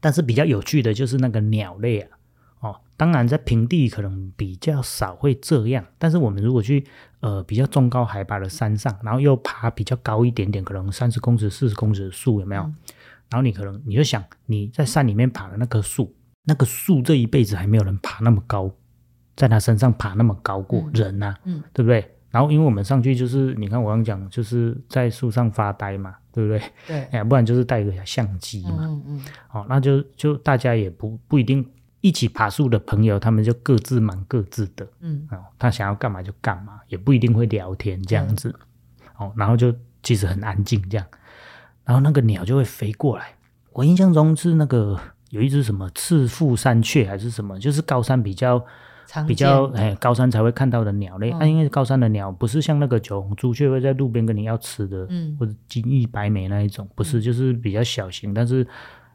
[0.00, 2.18] 但是比较有趣的就是那个鸟类啊，
[2.60, 6.84] 哦，当然在平地可能比较少会这样，但是我们如果去
[7.20, 12.62] 呃比较中高海拔的山上，然后又爬比较高一点点，可能三十公尺、四十公尺的树有没有？
[12.62, 12.74] 嗯、
[13.30, 16.12] 然后你可能你就想你在山里面爬的那棵树，
[16.48, 18.68] 那个树这一辈子还没有人爬那么高，
[19.36, 22.16] 在他身上爬那么高过人呐、啊，嗯，对不对？
[22.30, 26.62] 然后因为我们上去就是你看我刚讲就是在树上发呆嘛，对不对？
[26.86, 31.64] 对， 哎，不然就是带个相机嘛，嗯嗯，好、哦，那就就大家也不不一定。
[32.00, 38.54] 一起爬树的朋友，他们就各自忙各自的，嗯，哦，他想要干嘛就干嘛，也不一定会聊天这样子，
[39.18, 41.04] 嗯、哦，然后就其实很安静这样，
[41.84, 43.34] 然后那个鸟就会飞过来。
[43.72, 44.96] 我印象中是那个
[45.30, 48.64] 有一只什么赤腹山雀还是什么，就是高山比较
[49.26, 51.30] 比较哎高山才会看到的鸟类。
[51.32, 58.66] 嗯、啊，因为高山的鸟不是像那个九红朱雀会在路边跟你要吃的，嗯，或者金翼白眉那一种，不是，就是比较小型，但是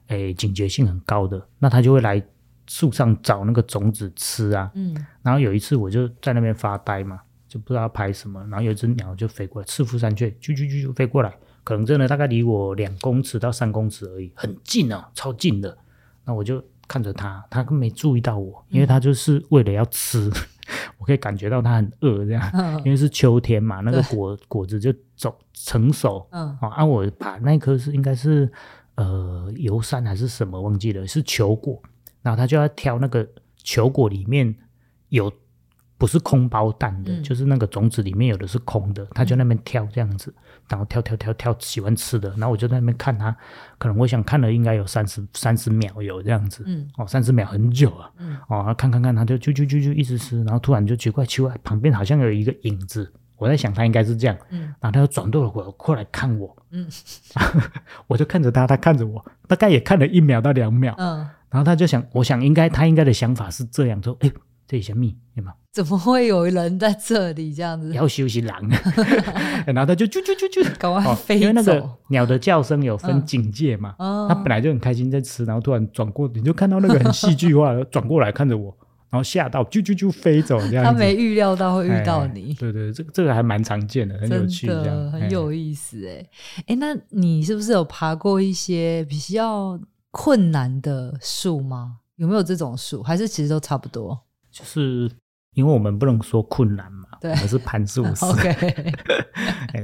[0.08, 2.24] 哎警觉性很高的，那它就会来。
[2.66, 15.78] 树上找那个种子吃啊，嗯，然后有一次我就在那边发呆嘛，就不知道拍什么，然后有一只鸟就飞过来，赤腹山雀，啾啾啾啾飞过来，可能真的大概离我两公尺到三公尺而已，很近哦，超近的。
[16.26, 20.34] 那我就看着它，它根本没注意到我，因为他就是为了要吃，嗯、
[21.00, 28.52] 我可以感觉到他很饿这样，嗯、因为是秋天嘛，那个果果子就走成熟，嗯，好，啊，我把那颗是应该是
[28.96, 31.82] 呃油杉还是什么忘记了，是球果。
[32.22, 34.56] 然后他就要挑那个球果里面
[35.10, 35.30] 有
[36.04, 40.36] 不是空包蛋的，嗯、就是那个种子里面有的是空的，他就那边挑这样子，
[40.68, 43.34] 然后挑挑挑挑喜欢吃的，然后我就在那边看他，
[43.78, 56.86] 可能我想看了应该有三十三十秒有这样子，嗯，哦三十秒很久啊，嗯，哦看看看他就啾啾啾啾一直吃，然后突然就奇怪奇怪旁边好像有一个影子，我在想他应该是这样，嗯，然后他就转过了过来看我，嗯，
[58.08, 61.26] 我就看着他，他看着我，大概也看了一秒到两秒，嗯。
[61.50, 64.32] 然后他就想，我想应该他应该的想法是这样说，哎，
[64.74, 65.06] 这里什么？
[65.36, 65.54] 有吗？
[65.72, 67.94] 怎么会有人在这里这样子？
[67.94, 68.60] 要休息狼。
[69.68, 71.42] 然后他就啾啾啾啾，赶快飞走。
[71.42, 78.76] 因为那个鸟的叫声有分警戒嘛，嗯、他本来就很开心在吃，然后突然转过，你就看到那个很戏剧化的转过来看着我，
[79.12, 80.84] 然后吓到啾啾啾飞走这样。
[80.84, 82.56] 他没预料到会遇到你。
[82.56, 86.28] 对对，这个这个还蛮常见的，很有趣，这样很有意思哎
[86.66, 91.98] 哎，那你是不是有爬过一些比较困难的树吗？
[92.16, 93.04] 有没有这种树？
[93.04, 94.20] 还是其实都差不多？
[94.54, 95.10] 就是
[95.56, 98.26] 因为我们不能说困难嘛，对，我们是攀树师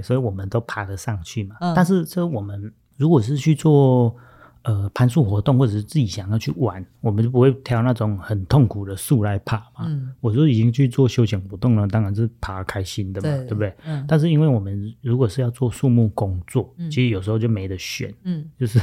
[0.03, 1.55] 所以我们都爬得上去嘛。
[1.59, 4.15] 嗯、但是这我们如果是去做
[4.61, 9.85] 呃攀树活动，或者是自己想要去玩，我们就不会挑那种很痛苦的树来爬嘛。
[9.87, 13.75] 嗯，我就已经去做休闲活动了，当然是爬开心的嘛，对，对不对？
[13.85, 14.05] 嗯。
[14.07, 18.79] 但是因为我们如果是要做树木工作，嗯、其实有时候就没得选，嗯，就是。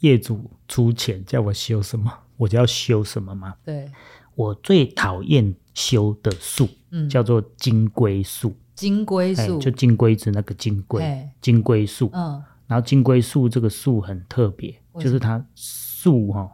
[0.00, 3.54] 业主出钱叫我修什么，我就要修什么嘛。
[3.64, 3.90] 对，
[4.36, 8.54] 我最讨厌修的树，嗯，叫做金龟树。
[8.76, 12.10] 金龟树就金龟子那个金龟，金龟树。
[12.12, 16.50] 嗯，然后金龟树这个树很特别，就是它树哈，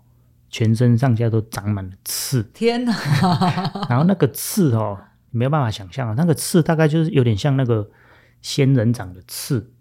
[0.48, 2.42] 全身上下都长满了刺。
[2.54, 2.92] 天哪！
[3.90, 4.96] 然后那个刺哦，
[5.30, 7.90] 没有办法想象啊，那个刺大概就是有点像那个
[8.40, 9.72] 仙人掌的刺。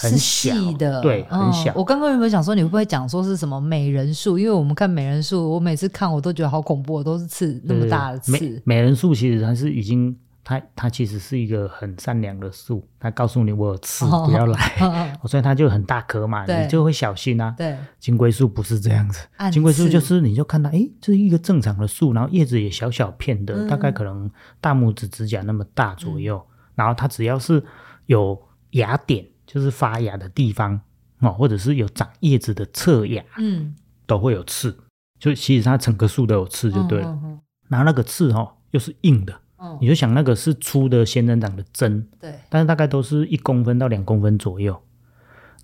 [0.00, 1.72] 很细的，对，很小。
[1.74, 4.38] 我刚刚有没有想说，你会不会讲说是什么美人树？
[4.38, 8.32] 因为我们看美人树，我每次看我都觉得好恐怖，都是刺那么大的刺。
[8.32, 17.52] 美美人树其实它是已经，它它其实是一个很善良的树，它告诉你我有刺，不要来， 所以它就很大颗嘛，你就会小心啊。
[17.58, 24.30] 对，金龟树不是这样子，金龟树就是你就看到，哎，这是一个正常的树，然后叶子也小小片的，大概可能
[24.60, 26.40] 大拇指指甲那么大左右，
[26.76, 27.62] 然后它只要是
[28.06, 29.26] 有芽点。
[29.48, 30.78] 就是发芽的地方
[31.20, 33.74] 哦，或者是有长叶子的侧芽，嗯，
[34.06, 34.78] 都会有刺。
[35.18, 37.08] 就其实它整棵树都有刺，就对了。
[37.08, 44.78] 嗯嗯嗯、然后那个刺哈、哦、又是硬的，嗯、你就想那个是粗的仙人掌的针，对，但是大概都是一公分到两公分左右。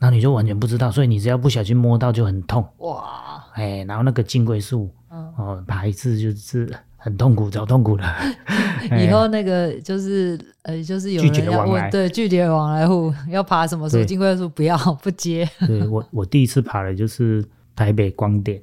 [0.01, 2.66] 然后你就完全不知道，所以你只要不小心摸到就很痛。
[2.79, 6.66] 哇，哎，然后那个金龟树，嗯、哦，爬一次就是。
[7.05, 8.05] 很痛苦，超痛苦的。
[8.99, 14.03] 以后那个就是呃，就是有人要问，对，拒绝往来户要爬什么树？
[14.03, 15.47] 金龟树不要不接。
[15.67, 18.62] 对我，我第一次爬的就是台北光点。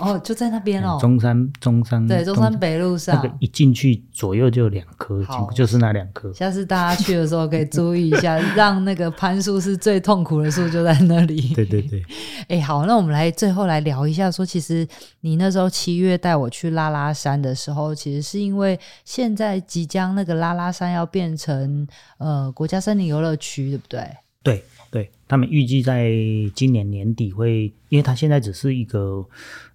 [0.00, 6.32] 哦，就在那边哦， 中山中山对中山北路上，那个一进去左右就有两棵，好就是那两棵。
[6.32, 11.54] 下次大家去的时候可以注意一下，让那个攀树是最痛苦的树就在那里。
[11.54, 12.02] 对 对对，
[12.48, 14.86] 哎，好，那我们来最后来聊一下，说其实
[15.20, 21.86] 你那时候七月带我去拉拉山的时候，其实是因为现在即将那个拉拉山要变成
[22.18, 24.08] 呃国家森林游乐区，对不对？
[24.44, 26.12] 对对，他们预计在
[26.54, 29.26] 今年年底会，因为它现在只是一个。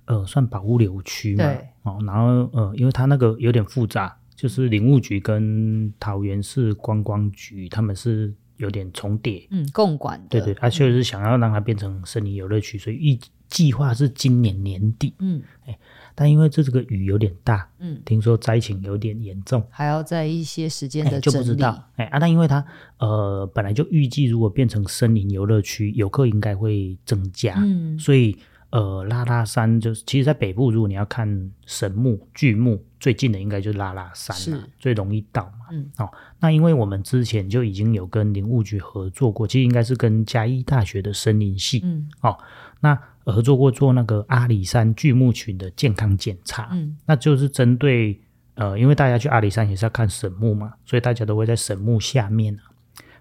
[0.09, 1.43] 呃算保护流区嘛，
[1.83, 15.77] 哦，然后呃，因为它那个有点复杂，就是林务局跟桃园市观光局他们是有点重叠，嗯，共管的，对对，他就是想要让它变成森林游乐区，所以预计划是今年年底，嗯，哎，
[16.15, 22.63] 但因为这这个雨有点大，嗯，听说灾情有点严重，还要在一些时间的就不知道，哎啊，但因为它
[22.99, 28.37] 呃本来就预计如果变成森林游乐区，游客应该会增加，嗯，所以。
[28.69, 35.67] 呃，拉拉山就是，其实，在北部，如果你要看神木、巨木，最近的应该就是拉拉山了，最容易到嘛。
[35.71, 42.37] 嗯，哦，那因为我们之前就已经有跟林务局合作过，其实应该是跟嘉义大学的森林系，嗯，哦，
[42.79, 48.19] 那合作过做那个阿里山巨木群的健康检查，嗯，那就是针对
[48.55, 52.61] 呃，因为大家去阿里山也是要看神木嘛，所以大家都会在神木下面啊，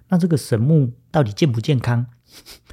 [0.08, 2.06] 那这个神木到底健不健康？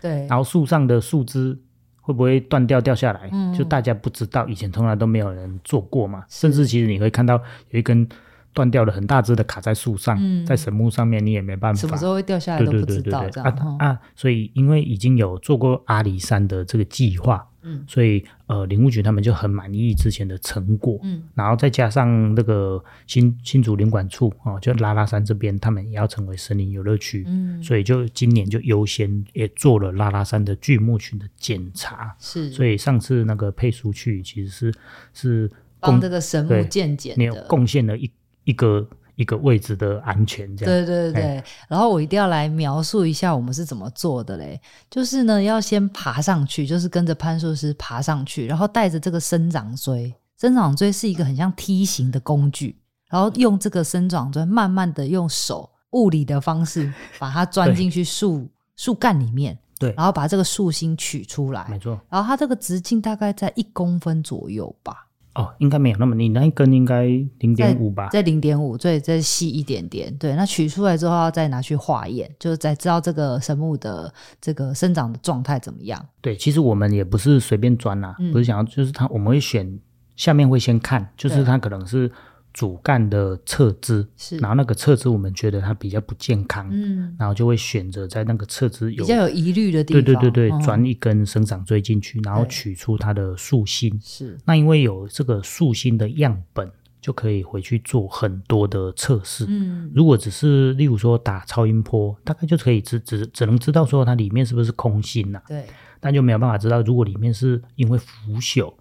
[0.02, 1.60] 对， 然后树上的树枝。
[2.06, 3.30] 会不会断掉掉下来？
[3.32, 6.26] 嗯，就大家不知道，以前从来都没有人做过嘛。
[6.28, 8.06] 甚至其实你会看到有一根
[8.54, 11.80] 断掉了很大枝的卡在树上，嗯，在神木上面，你也没办法。
[11.80, 13.26] 什么时候会掉下来都不知道。
[13.44, 14.00] 啊啊！
[14.16, 17.48] 所以因为已经有做过阿里山的这个计划。
[17.66, 34.74] 嗯，所以呃，林务局他们就很满意之前的成果，嗯，然后再加上那个新新竹林管处哦，就拉拉山这边，他们也要成为森林游乐区，嗯，所以就今年就优先也做了拉拉山的巨木群的检查，是，所以上次那个佩书去其实是
[35.14, 35.50] 是
[35.80, 38.12] 帮这个神木鉴检的，你有贡献了一
[38.44, 38.88] 一个。
[39.16, 44.60] 一个位置的安全，这样对对对，欸、然后我一定要来描述一下我们是怎么做的嘞。
[44.90, 50.12] 就是呢，要先爬上去，就是跟着攀树师爬上去，然后带着这个生长锥。
[50.36, 52.76] 生长锥是一个很像梯形的工具，
[53.08, 62.02] 然后用这个生长锥慢慢的用手物理的方式 把它钻进去树树干里面，对，然后把这个树心取出来，没错。
[62.10, 65.03] 然后它这个直径大概在一公分左右吧。
[65.36, 67.06] 哦，应该没有那么，你那一根应该
[67.40, 68.10] 零点五吧？
[68.10, 70.16] 在零点五，对，再细一点点。
[70.18, 76.04] 对，那取出来之后要再拿去化验，就是再知道这个神木的这个生长的状态怎么样。
[76.22, 79.80] 对，其实我们也不是随便钻呐、啊，嗯、不是想要，就是它我们会选
[80.16, 82.12] 下面会先看，就是它可能是。
[82.54, 94.38] 主干的侧枝，是，然后那个侧枝我们觉得它比较不健康，嗯，然后就会选择在那个侧枝有比较有疑虑的地方，对对对对，钻一根生长锥进去，然后取出它的树心，是。
[94.46, 105.66] 那因为有这个树心的样本，就可以回去做很多的测试，嗯，如果只是例如说打超音波，大概就可以只只只能知道说它里面是不是空心呐，对，
[106.00, 108.72] 但就没有办法知道如果里面是因为腐朽，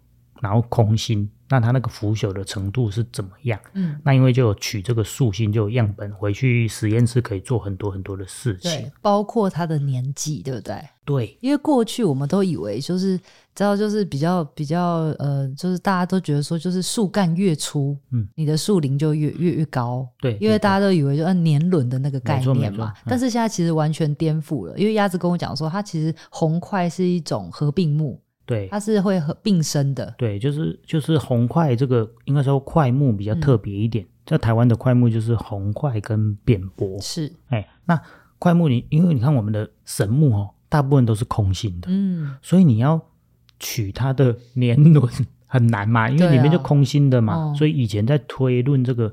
[0.42, 1.30] 然后空心。
[1.52, 3.60] 那它那个腐朽的程度是怎么样？
[3.74, 10.76] 嗯，那因为就有取这个树心，就有样本回去实验室可以做很多很多的事情，对，包括它的年纪，对不对？
[11.04, 13.18] 对，因为过去我们都以为就是
[13.54, 28.18] 知道就是比较比较呃，就是大家都觉得说就是树干越粗，嗯，你的树龄就越越越高，对，因为大家都以为就按年轮的那个概念嘛，但是现在其实完全颠覆了，因为鸭子跟我讲说，它其实红块是一种合并木。
[28.44, 30.14] 对，它是会和并生的。
[30.18, 37.00] 对，就是就是红块这个应该说块木比较特别一点，在、嗯、台湾的块木就是红块跟扁柏。
[37.00, 38.00] 是，哎，那
[38.40, 43.00] 块木你因为你看我们的神木哦，大部分都是空心的，嗯，所以你要
[43.60, 45.08] 取它的年轮
[45.46, 49.12] 很难嘛， 因为里面就空心的嘛，啊、所以以前在推论这个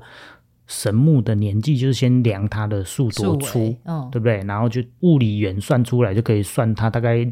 [0.66, 4.42] 神木的年纪，就是先量它的树多粗，嗯，对不对？
[4.42, 7.30] 然后就物理元算出来，就可以算它大概。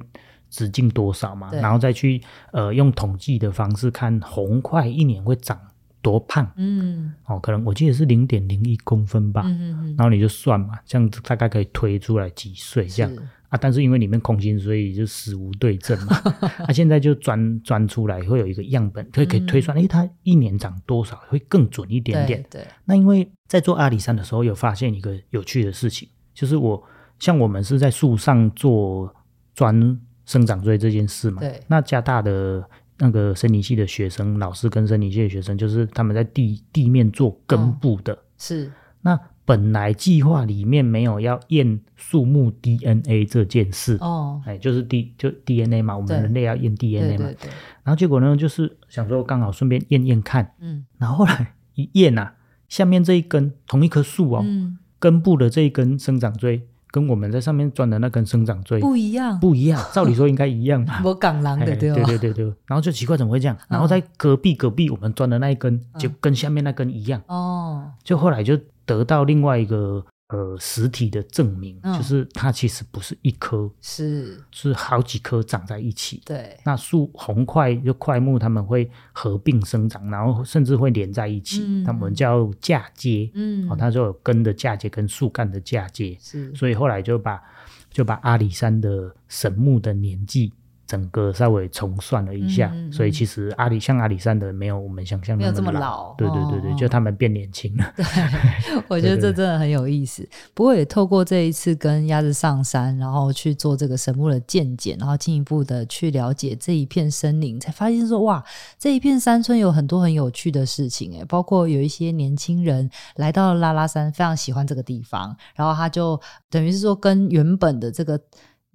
[0.50, 1.50] 直径多少嘛？
[1.52, 2.22] 然后再去
[2.52, 5.58] 呃用统计的方式看红块一年会长
[6.00, 6.50] 多胖。
[6.56, 9.42] 嗯，哦，可能我记得是零点零一公分吧。
[9.44, 13.12] 嗯嗯，然后你就算嘛，这样子大概可以推出来几岁这样
[13.48, 13.58] 啊？
[13.60, 16.16] 但是因为里面空心，所以就死无对证嘛。
[16.66, 22.42] 啊，现在就钻钻出来会有一个样本，可以可以推算，哎、嗯，它一年长多少会更准一点点。
[22.48, 26.82] 对，对那因为在做阿里山的时候，有发现一个有趣的事情，就是我
[27.18, 29.14] 像我们是在树上做
[29.54, 30.00] 钻。
[30.28, 32.62] 生长锥这件事嘛，对，那加大的
[32.98, 38.12] 那个森林系的学生、老师跟森林系的学生，就是他们在地地面做根部的。
[38.12, 38.70] 哦、是，
[39.00, 43.96] 那本来计划里面没有要验树木 DNA 这件事。
[44.02, 47.50] 哦，哎，就是 D 就 DNA 嘛，我们人类要验 DNA 嘛，对对对对，
[47.82, 52.34] 然后结果呢，就是想说刚好顺便验验看，嗯，然后后来一验啊，
[52.68, 56.68] 下面这一根同一棵树哦，嗯、根部的这一根生长锥。
[56.90, 59.80] 跟我们在上面钻的那根生长锥不一样，不一样。
[59.92, 61.00] 照理说应该一样嘛。
[61.04, 61.94] 我港狼的对吧？
[61.96, 62.54] 对对对对。
[62.66, 63.56] 然后就奇怪怎么会这样？
[63.68, 67.20] 然后在隔壁隔壁我们钻的那一根就跟下面那根一样。
[67.26, 67.90] 哦。
[68.02, 76.22] 就后来就得到另外一个呃实体的证明，嗯、就是它其实不是一棵，是是好几棵长在一起。
[76.24, 83.30] 对，那树红块就块木，它们会合并生长，然后甚至会连在一起，它、嗯、们叫嫁接。
[83.34, 86.16] 嗯，哦，它就有根的嫁接跟树干的嫁接。
[86.20, 87.42] 是，所以后来就把
[87.90, 90.52] 就把阿里山的神木的年纪。
[90.88, 96.48] 整个稍微重算了一下，嗯嗯、所以其实阿里像阿里山的没有我们想象的那么老，没有这么老。
[96.48, 97.84] 对对对对，哦、就他们变年轻了。
[97.94, 100.26] 对，我觉得 这真的很有意思。
[100.54, 108.42] 不过也透过这一次跟鸭子上山，然后去做这个神木的健检，然后进一步的去了解这一片森林，才发现说哇，
[108.78, 116.18] 这一片山村有很多很有趣的事情诶，包括有一些年轻人来到了拉拉山，非常喜欢这个地方，然后他就
[116.48, 118.18] 等于是说跟原本的这个。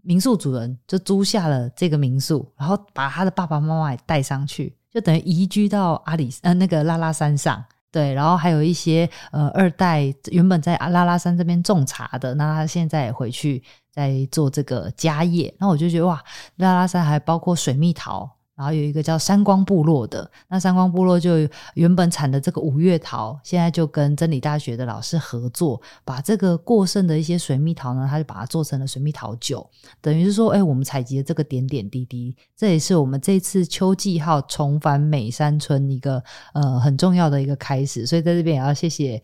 [0.03, 7.63] 民宿主人就租下了这个民宿，然后把他的爸爸妈妈也带上去，就等于移居到阿里呃那个拉拉山上。
[7.91, 15.53] 对，然后还有一些呃二代原本在阿拉拉山这边种茶的，那他现在也回去在做这个家业。
[15.59, 16.21] 那我就觉得哇，
[16.55, 18.29] 拉拉山还包括水蜜桃。
[18.63, 21.31] 然后有一个叫三光部落的，那三光部落就
[21.73, 39.21] 原本产的这个五月桃，现在就跟真理大学的老师合作，把这个过剩的一些水蜜桃呢，他就把它做成了水蜜桃酒，等于是说，哎，我们采集的这个点点滴滴，这也是我们这次秋季号重返美山村一个呃很重要的一个开始，所以在这边也要谢谢。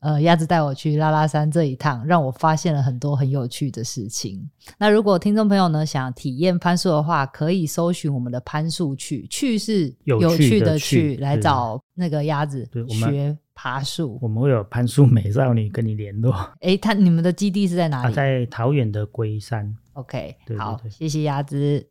[0.00, 4.48] 呃，鸭子带我去拉拉山这一趟，让我发现了很多很有趣的事情。
[4.78, 14.18] 那如果听众朋友呢想体验攀树的话，可以搜寻我们的攀树去，去是有趣的去，来找那个鸭子学爬树。
[14.22, 16.32] 我们会有攀树美少女跟你联络。
[16.60, 18.08] 哎，他你们的基地是在哪里？
[18.08, 19.74] 啊、在桃园的龟山。
[19.98, 21.84] OK，对对对，好，谢谢鸭子。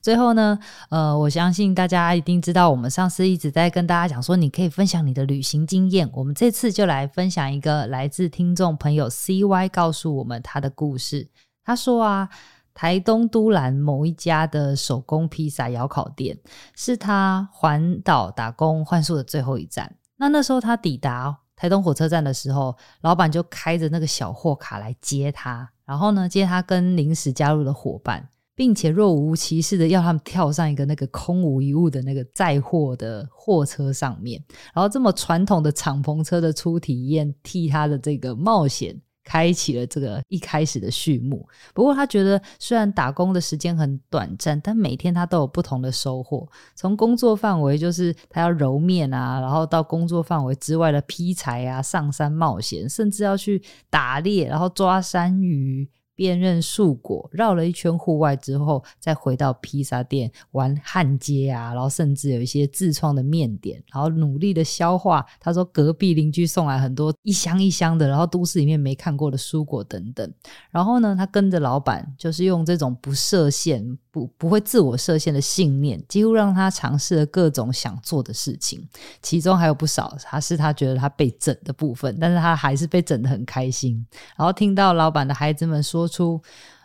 [0.00, 0.58] 最后呢，
[0.90, 6.08] 呃，我相信大家一定知道，我们上次一直在跟大家讲说，你可以分享你的旅行经验。
[6.12, 11.28] 我们这次就来分享一个来自听众朋友 CY 告诉我们他的故事。
[11.64, 12.28] 他说啊，
[12.72, 16.38] 台东都兰某一家的手工披萨窑烤店
[16.76, 19.96] 是他环岛打工换宿的最后一站。
[20.16, 28.28] 那那时候他抵达台东火车站的时候，老板就开着那个小货卡来接他，然后呢，接他跟临时加入的伙伴。
[28.58, 34.42] 并且若无其事的要他们跳上一个那个空无一物的那个载货的货车上面，
[34.74, 41.46] 然后这么传统的敞篷车的初体验，替他的这个冒险开启了这个一开始的序幕。
[41.74, 46.48] 不过他觉得，虽然打工的时间很短暂，但每天他都有不同的收获。
[46.74, 55.86] 从工作范围就是他要揉面啊，然后到工作范围之外的劈柴啊、上山冒险，甚至要去打猎，然后抓山鱼。
[56.18, 65.24] 辨认树果，绕了一圈户外之后，再回到披萨店玩焊接啊，然后甚至有一些自创的面点，然后努力的消化。
[65.38, 70.28] 他说隔壁邻居送来很多一箱一箱的，然后都市里面没看过的蔬果等等。
[70.72, 78.84] 然后呢，他跟着老板，就是用这种不设限、不不会自我设限的信念，几乎让他尝试了各种想做的事情。
[79.22, 84.04] 其中还有不少，他是他觉得他被整的部分，但是他还是被整得很开心。
[84.36, 86.08] 然后听到老板的孩子们说。
[86.08, 86.40] 出，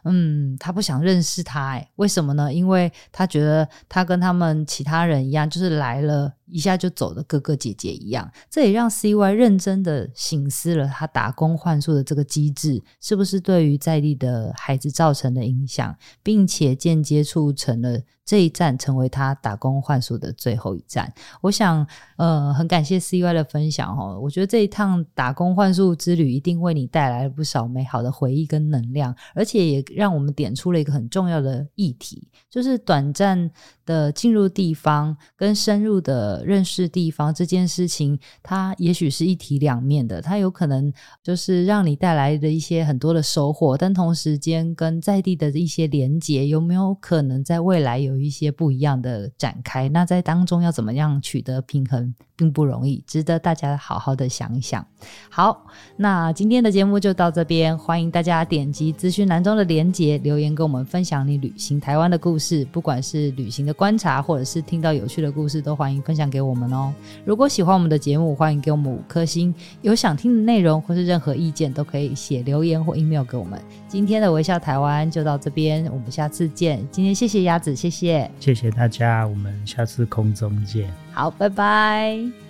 [0.06, 2.54] 嗯，他不想认识他，哎，为什么呢？
[2.54, 6.34] 因为他觉得他跟他们其他人一样，就是来了。
[6.46, 21.12] 一下就走的哥哥姐姐一样，这也让 CY 认真的醒思了他打工换宿的这个机制是不是对于在地的孩子造成的影响，并且间接促成了这一站成为他打工换宿的最后一站。
[21.42, 21.88] 我想，
[22.18, 24.20] 呃，很感谢 CY 的分享哦。
[24.22, 33.50] 我觉得这一趟打工换宿之旅一定为你带来了不少美好的回忆跟能量，而且也让我们点出了一个很重要的议题，就是短暂
[33.86, 36.44] 的进入地方跟深入的。
[36.44, 40.22] 认识地方这件事情，它也许是一体两面的。
[40.22, 49.90] 它有可能就是让你带来的一些很多的收获，但同时间跟在地的一些连接，有没有可能在未来有一些不一样的展开？
[49.90, 52.14] 那在当中要怎么样取得平衡？
[52.36, 54.86] 并不容易，值得大家好好的想一想。
[55.30, 55.68] 好，
[55.98, 66.94] 那今天的节目就到这边，欢迎大家点击资讯栏中的连连结，留言跟我们分享你旅行台湾的故事，不管是旅行的观察，或者是听到有趣的故事，都欢迎分享给我们哦。
[67.26, 69.54] 如果喜欢我们的节目，欢迎给我们五颗星。
[69.82, 73.60] 有想听的内容或是任何意见，都可以写留言或 email 给我们。
[73.90, 76.80] 今天的微笑台湾就到这边，我们下次见。
[76.90, 80.90] 今天谢谢鸭子，谢谢，谢谢大家，我们下次空中见。
[81.12, 82.43] 好，拜拜。